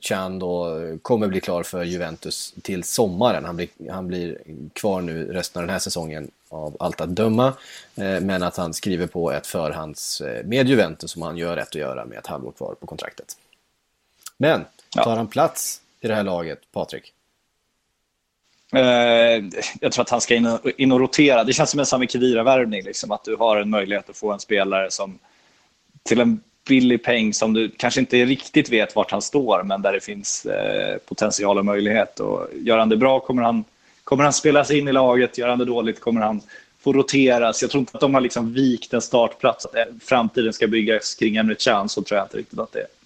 [0.00, 3.44] Chan då kommer bli klar för Juventus till sommaren.
[3.44, 4.38] Han blir, han blir
[4.72, 7.46] kvar nu resten av den här säsongen av allt att döma.
[7.94, 11.74] Eh, men att han skriver på ett förhands med Juventus som han gör rätt att
[11.74, 13.36] göra med ett halvår kvar på kontraktet.
[14.36, 17.12] Men tar han plats i det här laget, Patrik?
[18.72, 19.44] Eh,
[19.80, 21.44] jag tror att han ska in och, in och rotera.
[21.44, 22.82] Det känns som en Sami Khedira-värvning.
[22.82, 25.18] Liksom, att du har en möjlighet att få en spelare som
[26.02, 29.92] till en billig peng som du kanske inte riktigt vet vart han står men där
[29.92, 32.20] det finns eh, potential och möjlighet.
[32.20, 33.64] Och gör han det bra kommer han,
[34.04, 35.38] kommer han spelas in i laget.
[35.38, 36.40] Gör han det dåligt kommer han
[36.80, 37.62] få roteras.
[37.62, 39.66] Jag tror inte att de har liksom vikt en startplats.
[39.66, 41.88] Att eh, framtiden ska byggas kring Emre Can.
[41.88, 42.97] Så tror jag inte riktigt att det är.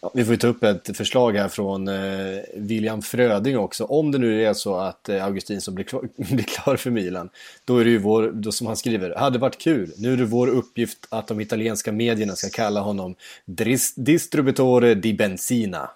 [0.00, 3.84] Ja, vi får ta upp ett förslag här från eh, William Fröding också.
[3.84, 7.30] Om det nu är så att eh, Augustinsson blir, klar, blir klar för Milan,
[7.64, 9.92] då är det ju vår, då, som han skriver, hade varit kul.
[9.96, 15.14] Nu är det vår uppgift att de italienska medierna ska kalla honom Dris, distributore di
[15.14, 15.90] benzina.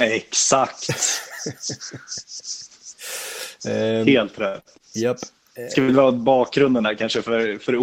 [0.00, 0.88] Exakt.
[3.68, 4.62] Ehm, Helt rätt.
[4.94, 5.18] Japp.
[5.70, 7.76] Ska vi dra bakgrunden här kanske för, för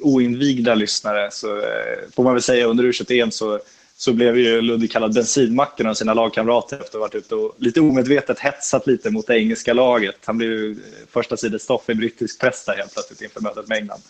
[0.00, 2.92] oinvigda lyssnare så eh, får man väl säga under u
[3.30, 3.60] så
[3.98, 7.54] så blev ju Ludvig kallad bensinmacken av sina lagkamrater efter att ha varit ute och
[7.58, 10.16] lite omedvetet hetsat lite mot det engelska laget.
[10.24, 10.76] Han blev ju eh,
[11.10, 14.00] första stoff i brittisk press där helt plötsligt inför mötet med England.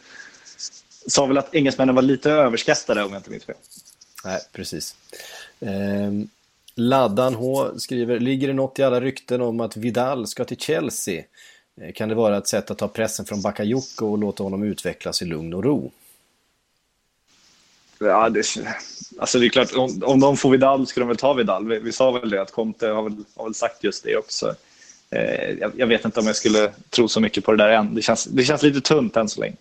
[1.06, 3.56] sa väl att engelsmännen var lite överskattade om jag inte minns fel.
[4.24, 4.96] Nej, precis.
[5.60, 6.28] Ehm,
[6.74, 11.24] Laddan H skriver, ligger det något i alla rykten om att Vidal ska till Chelsea?
[11.80, 15.22] Eh, kan det vara ett sätt att ta pressen från Bakayoko och låta honom utvecklas
[15.22, 15.92] i lugn och ro?
[17.98, 18.44] Ja, det,
[19.18, 21.68] alltså det är klart, om, om de får Vidal ska de väl ta Vidal.
[21.68, 24.54] Vi, vi sa väl det, att Conte har väl, har väl sagt just det också.
[25.10, 27.94] Eh, jag, jag vet inte om jag skulle tro så mycket på det där än.
[27.94, 29.56] Det känns, det känns lite tunt än så länge.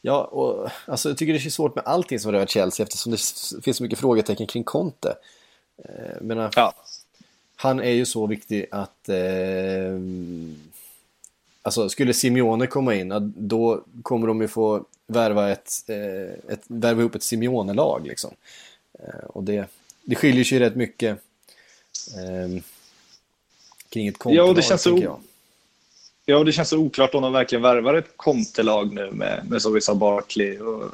[0.00, 3.18] Ja, och alltså, jag tycker det är svårt med allting som rör Chelsea eftersom det
[3.62, 5.16] finns så mycket frågetecken kring Conte.
[5.84, 6.72] Eh, men, Ja.
[7.56, 9.08] Han är ju så viktig att...
[9.08, 9.98] Eh,
[11.62, 17.00] alltså, skulle Simeone komma in, då kommer de ju få värva, ett, eh, ett, värva
[17.00, 18.06] ihop ett Simeone-lag.
[18.06, 18.34] Liksom.
[18.98, 19.68] Eh, och det,
[20.02, 21.18] det skiljer sig rätt mycket
[22.16, 22.62] eh,
[23.88, 25.20] kring ett Ja, och Conte-lag, det känns tänker jag.
[26.24, 29.62] Ja, och det känns så oklart om de verkligen värvar ett Conte-lag nu med, med
[29.62, 30.58] som vi sa Barkley.
[30.58, 30.90] Och,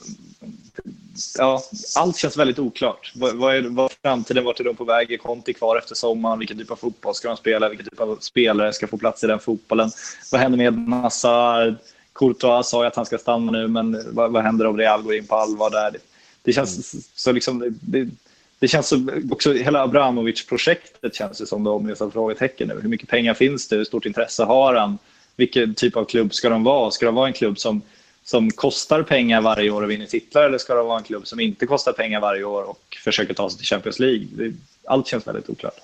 [1.39, 1.63] ja,
[1.97, 3.13] allt känns väldigt oklart.
[3.15, 4.45] Vad, vad är vad framtiden?
[4.45, 5.13] Vart är de på väg?
[5.13, 6.39] Är Conte kvar efter sommaren?
[6.39, 7.69] Vilken typ av fotboll ska de spela?
[7.69, 9.91] Vilken typ av spelare ska få plats i den fotbollen?
[10.33, 11.79] Vad händer med Nazar?
[12.15, 15.15] Courtois sa ju att han ska stanna nu, men vad, vad händer om Real går
[15.15, 15.91] in på allvar där?
[15.91, 15.99] Det,
[16.43, 17.59] det känns så liksom...
[17.59, 18.11] Det, det,
[18.59, 22.81] det känns som också hela Abramovic-projektet känns det som de är som frågetecken nu.
[22.83, 23.77] Hur mycket pengar finns det?
[23.77, 24.99] Hur stort intresse har han?
[25.37, 26.91] Vilken typ av klubb ska de vara?
[26.91, 27.83] Ska de vara en klubb som,
[28.25, 31.41] som kostar pengar varje år och vinner titlar eller ska de vara en klubb som
[31.41, 34.27] inte kostar pengar varje år och försöker ta sig till Champions League?
[34.33, 34.53] Det,
[34.85, 35.81] allt känns väldigt oklart.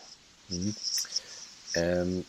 [1.77, 2.25] Ehm,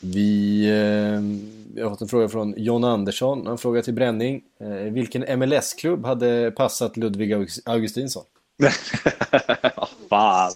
[0.00, 1.40] vi, ehm,
[1.74, 3.46] vi har fått en fråga från John Andersson.
[3.46, 4.42] Han frågar till Bränning.
[4.60, 8.24] Eh, vilken MLS-klubb hade passat Ludvig August- Augustinsson?
[10.08, 10.52] Fan.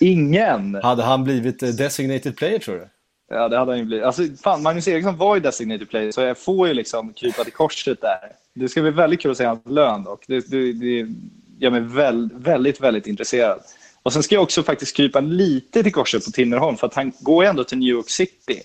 [0.00, 0.74] Ingen!
[0.74, 2.88] Hade han blivit eh, designated player tror du?
[3.30, 4.04] Ja, det hade han ju blivit.
[4.04, 7.52] Alltså, fan, Magnus Eriksson var ju designated player, så jag får ju liksom krypa till
[7.52, 8.32] korset där.
[8.54, 10.24] Det ska bli väldigt kul att se hans lön dock.
[10.26, 11.06] Det, det, det
[11.58, 13.60] gör mig väl, väldigt, väldigt intresserad.
[14.02, 17.12] Och sen ska jag också faktiskt krypa lite till korset på Tinnerholm, för att han
[17.20, 18.62] går ändå till New York City.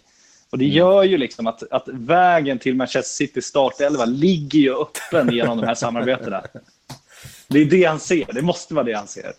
[0.50, 5.34] Och det gör ju liksom att, att vägen till Manchester Citys startelva ligger ju öppen
[5.34, 6.44] genom de här samarbetena.
[7.50, 8.34] Det är det han ser.
[8.34, 9.34] Det måste vara det han ser.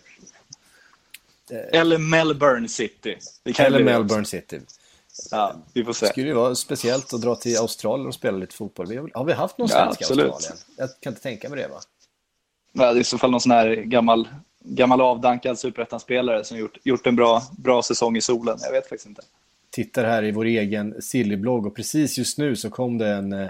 [1.71, 3.17] Eller Melbourne City.
[3.43, 4.31] Det kan Eller Melbourne också.
[4.31, 4.59] City.
[5.31, 6.05] Ja, vi får se.
[6.05, 8.87] Det skulle ju vara speciellt att dra till Australien och spela lite fotboll.
[8.87, 10.25] Vi har, har vi haft någon Ja, svensk i absolut.
[10.25, 10.63] Australien?
[10.77, 11.79] Jag kan inte tänka mig det va?
[12.71, 14.27] Ja, det är i så fall någon sån här gammal,
[14.63, 18.57] gammal avdankad superettan-spelare som gjort, gjort en bra, bra säsong i solen.
[18.61, 19.21] Jag vet faktiskt inte.
[19.69, 23.49] tittar här i vår egen Silly-blogg och precis just nu så kom det en, eh,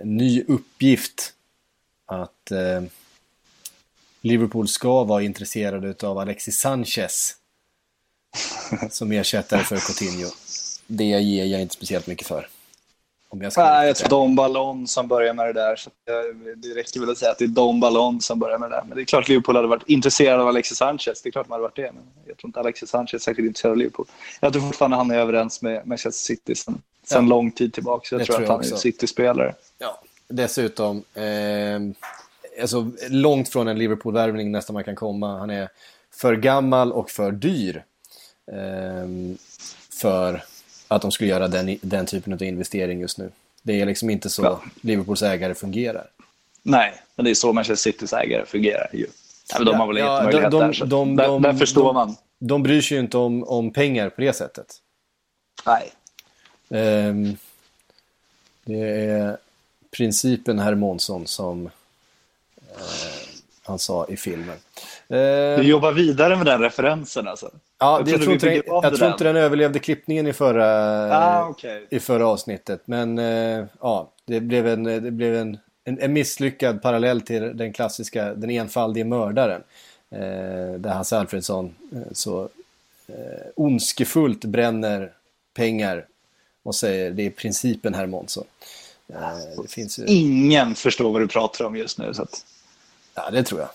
[0.00, 1.32] en ny uppgift
[2.06, 2.82] att eh,
[4.20, 7.36] Liverpool ska vara intresserade av Alexis Sanchez
[8.90, 10.30] som ersättare för Coutinho.
[10.86, 12.48] Det ger jag inte speciellt mycket för.
[13.32, 14.08] Om jag ska Nej, jag tror.
[14.08, 15.76] Don Ballon som börjar med det där.
[15.76, 16.24] Så jag-
[16.56, 18.84] det räcker väl att säga att det är Don Ballon som börjar med det där.
[18.88, 21.22] Men det är klart Liverpool hade varit intresserad av Alexis Sanchez.
[21.22, 21.92] Det är klart de hade varit det.
[21.94, 24.06] Men jag tror inte Alexis Sanchez är särskilt intresserad av Liverpool.
[24.40, 27.28] Jag tror fortfarande han är överens med Manchester City sen, sen Ja.
[27.28, 28.08] lång tid tillbaka.
[28.08, 28.76] Så jag Det tror tror att jag han är också.
[28.76, 29.54] City-spelare.
[29.78, 31.80] Ja, dessutom, eh,
[32.62, 35.38] alltså, långt från en Liverpool-värvning nästan man kan komma.
[35.38, 35.68] Han är
[36.14, 37.84] för gammal och för dyr
[38.52, 39.36] eh,
[40.00, 40.42] för
[40.94, 43.30] att de skulle göra den, den typen av investering just nu.
[43.62, 44.62] Det är liksom inte så Ja.
[44.80, 46.06] Liverpools ägare fungerar.
[46.62, 49.06] Nej, men det är så Manchester Citys ägare fungerar ju.
[49.52, 50.72] Ja, de har väl Ja, gett möjlighet de- de- där.
[50.72, 52.16] Så de- där, de- där förstår de- man.
[52.38, 54.66] De bryr sig ju inte om, om pengar på det sättet.
[55.66, 55.92] Nej.
[56.70, 57.36] Ehm,
[58.64, 59.36] det är
[59.90, 62.82] principen herr Månsson som eh,
[63.62, 64.56] han sa i filmen.
[65.08, 65.16] Eh,
[65.58, 67.50] Du jobbar vidare med den referensen alltså?
[67.82, 70.66] Ja, Jag tror, inte, den, jag tror inte den överlevde klippningen i förra,
[71.16, 71.86] Ah, okej.
[71.90, 72.80] i förra avsnittet.
[72.84, 77.72] Men eh, ja, det blev, en, det blev en, en, en misslyckad parallell till den
[77.72, 79.62] klassiska Den enfaldige mördaren.
[80.10, 80.18] Eh,
[80.78, 82.48] där Hasse Alfredsson eh, så
[83.06, 83.14] eh,
[83.56, 85.12] ondskefullt bränner
[85.54, 86.06] pengar
[86.62, 88.44] och säger det är principen herr Månsson.
[89.08, 92.14] Eh, ju, Ingen förstår vad du pratar om just nu.
[92.14, 92.44] Så att,
[93.14, 93.68] ja, det tror jag.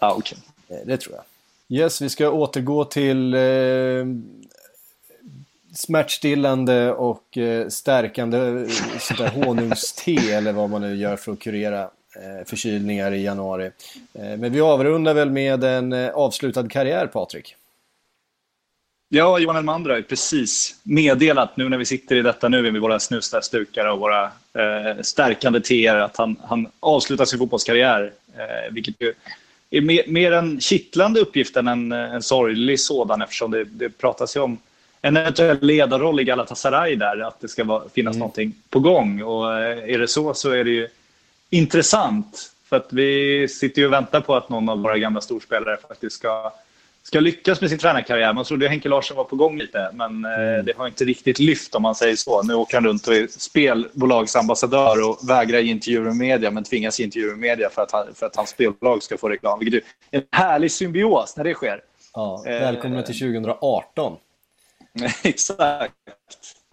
[0.00, 0.38] ja, okej.
[0.68, 1.24] Eh, Det tror jag.
[1.74, 3.40] Yes, vi ska återgå till eh,
[5.74, 8.68] smärtstillande och eh, stärkande eh,
[8.98, 13.70] sånt där honungste eller vad man nu gör för att kurera eh, förkylningar i januari.
[14.12, 17.56] Eh, men vi avrundar väl med en eh, avslutad karriär, Patrik.
[19.08, 22.80] Ja, Johan Elmander har ju precis meddelat nu när vi sitter i detta nu med
[22.80, 28.12] våra snusdukar och våra eh, stärkande teer att han, han avslutar sin fotbollskarriär.
[28.36, 29.14] Eh, vilket ju
[29.78, 34.36] är mer, mer en kittlande uppgift än en, en sorglig sådan eftersom det, det pratas
[34.36, 34.58] ju om
[35.02, 39.22] en eventuell ledarroll i Galatasaray där, att det ska vara, finnas någonting på gång.
[39.22, 40.88] Och eh, är det så så är det ju
[41.50, 42.52] intressant.
[42.68, 46.16] För att vi sitter ju och väntar på att någon av våra gamla storspelare faktiskt
[46.16, 46.52] ska,
[47.06, 48.32] ska lyckas med sin tränarkarriär.
[48.32, 51.74] Man trodde Henke Larsson var på gång lite, men eh, det har inte riktigt lyft
[51.74, 52.42] om man säger så.
[52.42, 57.00] Nu åker han runt och är spelbolagsambassadör och vägrar ge intervjuer med media, men tvingas
[57.00, 59.58] ge intervjuer med media för att, han, för att hans spelbolag ska få reklam.
[59.58, 61.80] Vilket är en härlig symbios när det sker.
[62.14, 64.16] Ja, Eh, välkomna till 2018.
[65.22, 65.94] Exakt.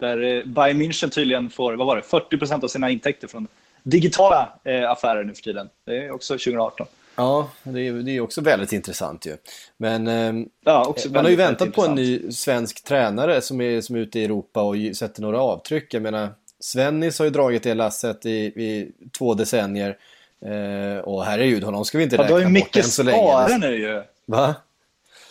[0.00, 3.46] Där eh, Bayern München tydligen får vad var det, 40% av sina intäkter från
[3.82, 4.52] digitala
[4.88, 5.68] affärer nu för tiden.
[5.86, 6.86] Det är också 2018.
[7.22, 9.36] Ja, det är, det är också väldigt intressant ju.
[9.76, 13.96] Men ehm, Ja, man har ju väntat på en ny svensk tränare som är, som
[13.96, 15.94] är ute i Europa och ju- sätter några avtryck.
[15.94, 16.28] Jag menar,
[16.60, 19.96] Svennis har ju dragit det lasset i, i två decennier.
[20.44, 22.82] Eh, och herregud, honom ska vi inte Ja, räkna du har ju bort Micke än
[22.90, 23.18] så länge.
[23.18, 24.02] Stare nu ju.
[24.26, 24.54] Va?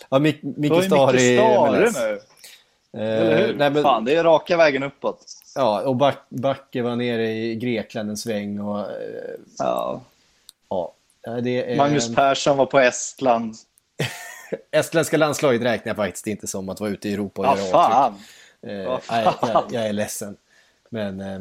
[0.08, 1.36] Ja, Du Micke har ju Stare Micke i
[1.80, 1.96] MLS.
[2.00, 2.20] nu.
[3.00, 3.54] Eh, Eller hur?
[3.54, 5.24] nej, men, Fan, det är raka vägen uppåt.
[5.54, 8.86] ja, och Back, Backe var nere i Grekland en sväng och eh,
[9.58, 10.00] Ja.
[11.26, 13.54] Är, Magnus Persson var på Estland.
[14.70, 17.76] Estländska landslaget räknar jag faktiskt inte som att vara ute i Europa och Ja, göra
[17.78, 17.92] avtryck.
[17.92, 18.14] fan.
[18.66, 19.48] Eh, Vad nej, fan.
[19.52, 20.36] jag, jag är ledsen.
[20.90, 21.40] Men, eh,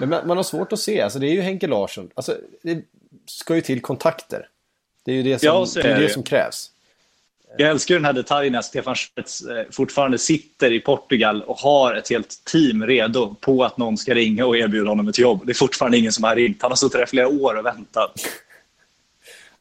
[0.00, 1.00] men man man har svårt att se.
[1.00, 2.10] Alltså, det är ju Henke Larsson.
[2.14, 2.82] Alltså, det
[3.26, 4.48] ska ju till kontakter.
[5.04, 6.08] Det är ju det som, Ja, det, det det.
[6.12, 6.68] som krävs.
[7.58, 11.94] Jag älskar den här detaljen att Stefan Schwarz eh, fortfarande sitter i Portugal och har
[11.94, 15.46] ett helt team redo på att någon ska ringa och erbjuda honom ett jobb.
[15.46, 16.62] Det är fortfarande ingen som har ringt.
[16.62, 18.12] Han har suttit där i flera år och väntat.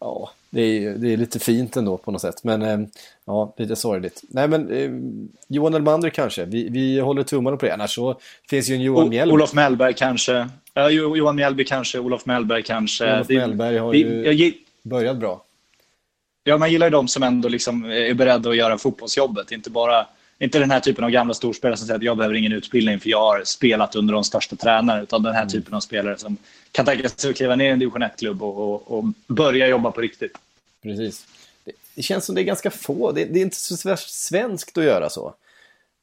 [0.02, 2.44] Ja, det är, det är lite fint ändå på något sätt.
[2.44, 2.80] Men eh,
[3.26, 4.22] ja, lite sorgligt.
[4.30, 4.92] Nej, men eh,
[5.48, 6.46] Johan Elmander kanske.
[6.46, 7.74] Vi, vi håller tummarna på det.
[7.74, 9.34] Annars så finns ju en Johan Mjällby.
[9.34, 10.50] Olof Mellberg kanske.
[10.74, 12.00] Ja, Jo- Johan Mjällby kanske.
[12.00, 13.14] Olof Mellberg kanske.
[13.16, 15.44] Olof Mellberg har ju- jag Börjat bra.
[16.44, 19.52] Ja, man gillar ju de som ändå liksom är beredda att göra fotbollsjobbet.
[19.52, 20.08] Inte bara
[20.42, 23.10] inte den här typen av gamla storspelare som säger att jag behöver ingen utbildning för
[23.10, 25.02] jag har spelat under de största tränarna.
[25.02, 26.38] Utan den här typen av spelare som
[26.72, 29.92] kan tänka sig att kliva ner i en division 1-klubb och, och, och börja jobba
[29.92, 30.38] på riktigt.
[30.84, 31.26] Precis.
[31.66, 33.12] Det, det känns som det är ganska få.
[33.12, 35.34] Det, det är inte så svenskt att göra så.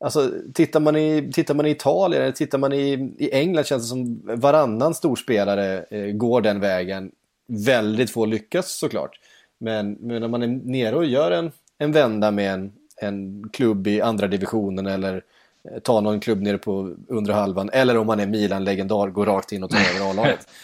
[0.01, 3.82] Alltså, tittar man i, tittar man i Italien eller tittar man i, i England känns
[3.82, 7.11] det som varannan storspelare eh, går den vägen.
[7.47, 9.20] Väldigt få lyckas såklart.
[9.59, 13.86] Men, men när man är nere och gör en, en vända med en, en klubb
[13.86, 15.22] i andra divisionen eller
[15.70, 19.53] eh, ta någon klubb nere på undre halvan eller om man är Milan-legendar går rakt
[19.53, 20.49] in och tar över A-laget.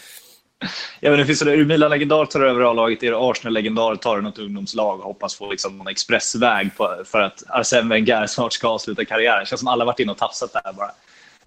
[1.01, 4.17] Ja, men det finns, är du Milan-legendar tar du över A-laget, är du Arsenal-legendar tar
[4.17, 8.53] du något ungdomslag och hoppas få liksom någon expressväg på, för att Arsène Wenger snart
[8.53, 9.41] ska avsluta karriären.
[9.41, 10.91] Det känns som alla varit inne och tafsat där bara.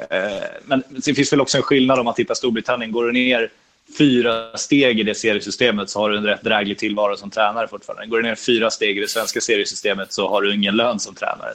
[0.09, 2.91] Eh, men det finns väl också en skillnad om man tittar Storbritannien.
[2.91, 3.51] Går du ner
[3.97, 8.07] fyra steg i det seriesystemet så har du en rätt dräglig tillvaro som tränare fortfarande.
[8.07, 11.15] Går du ner fyra steg i det svenska seriesystemet så har du ingen lön som
[11.15, 11.53] tränare.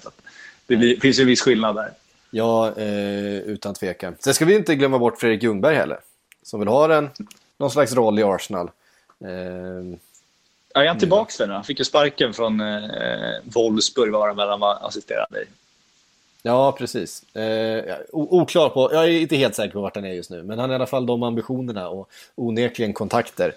[0.66, 1.90] Det blir, finns ju en viss skillnad där.
[2.30, 4.16] Ja, eh, utan tvekan.
[4.20, 5.98] Sen ska vi inte glömma bort Fredrik Ljungberg heller.
[6.42, 7.10] Som vill ha en,
[7.58, 8.70] någon slags roll i Arsenal.
[9.24, 9.98] Eh,
[10.74, 11.52] Ja, är han tillbaka nu?
[11.52, 15.44] Han fick ju sparken från eh, Wolfsburg var han väl han var assisterande i.
[16.42, 17.36] ja, precis.
[17.36, 20.42] Eh, oklar på, jag är inte helt säker på vart han är just nu.
[20.42, 23.54] Men han har i alla fall de ambitionerna och onekligen kontakter.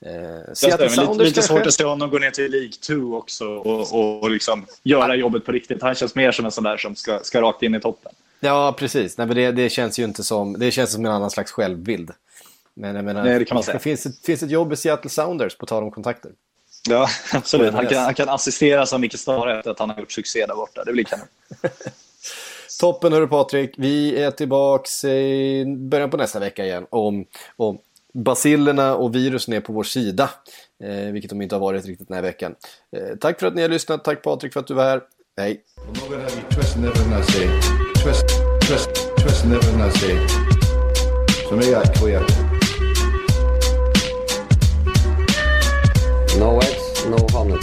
[0.00, 0.88] Eh, Det Seattle.
[0.90, 4.22] Sounders Lite, lite svårt att se honom gå ner till League 2 också och, och,
[4.22, 5.82] och liksom göra jobbet på riktigt.
[5.82, 8.12] Han känns mer som en sån där som ska, ska rakt in i toppen.
[8.40, 9.18] Ja, precis.
[9.18, 12.10] Nej, men det, det känns ju inte som, det känns som en annan slags självbild.
[12.74, 13.78] Men jag menar, Nej, det kan man säga.
[13.78, 16.30] finns, ett, finns ett jobb i Seattle Sounders på tal om kontakter.
[16.88, 17.74] Ja, absolut.
[17.74, 20.54] Han kan, han kan assisteras av Micke Stare efter att han har gjort succé där
[20.54, 20.84] borta.
[20.84, 21.26] Det blir kanon.
[22.80, 27.24] Toppen hörru Patrik, vi är tillbaks i början på nästa vecka igen om,
[27.56, 27.78] om
[28.14, 30.30] basillerna och virusen är på vår sida.
[30.84, 32.54] Eh, vilket de inte har varit riktigt den här veckan.
[32.96, 35.02] Eh, tack för att ni har lyssnat, tack Patrik för att du var här.
[35.36, 35.64] Hej!
[46.38, 47.58] No eggs, no honey.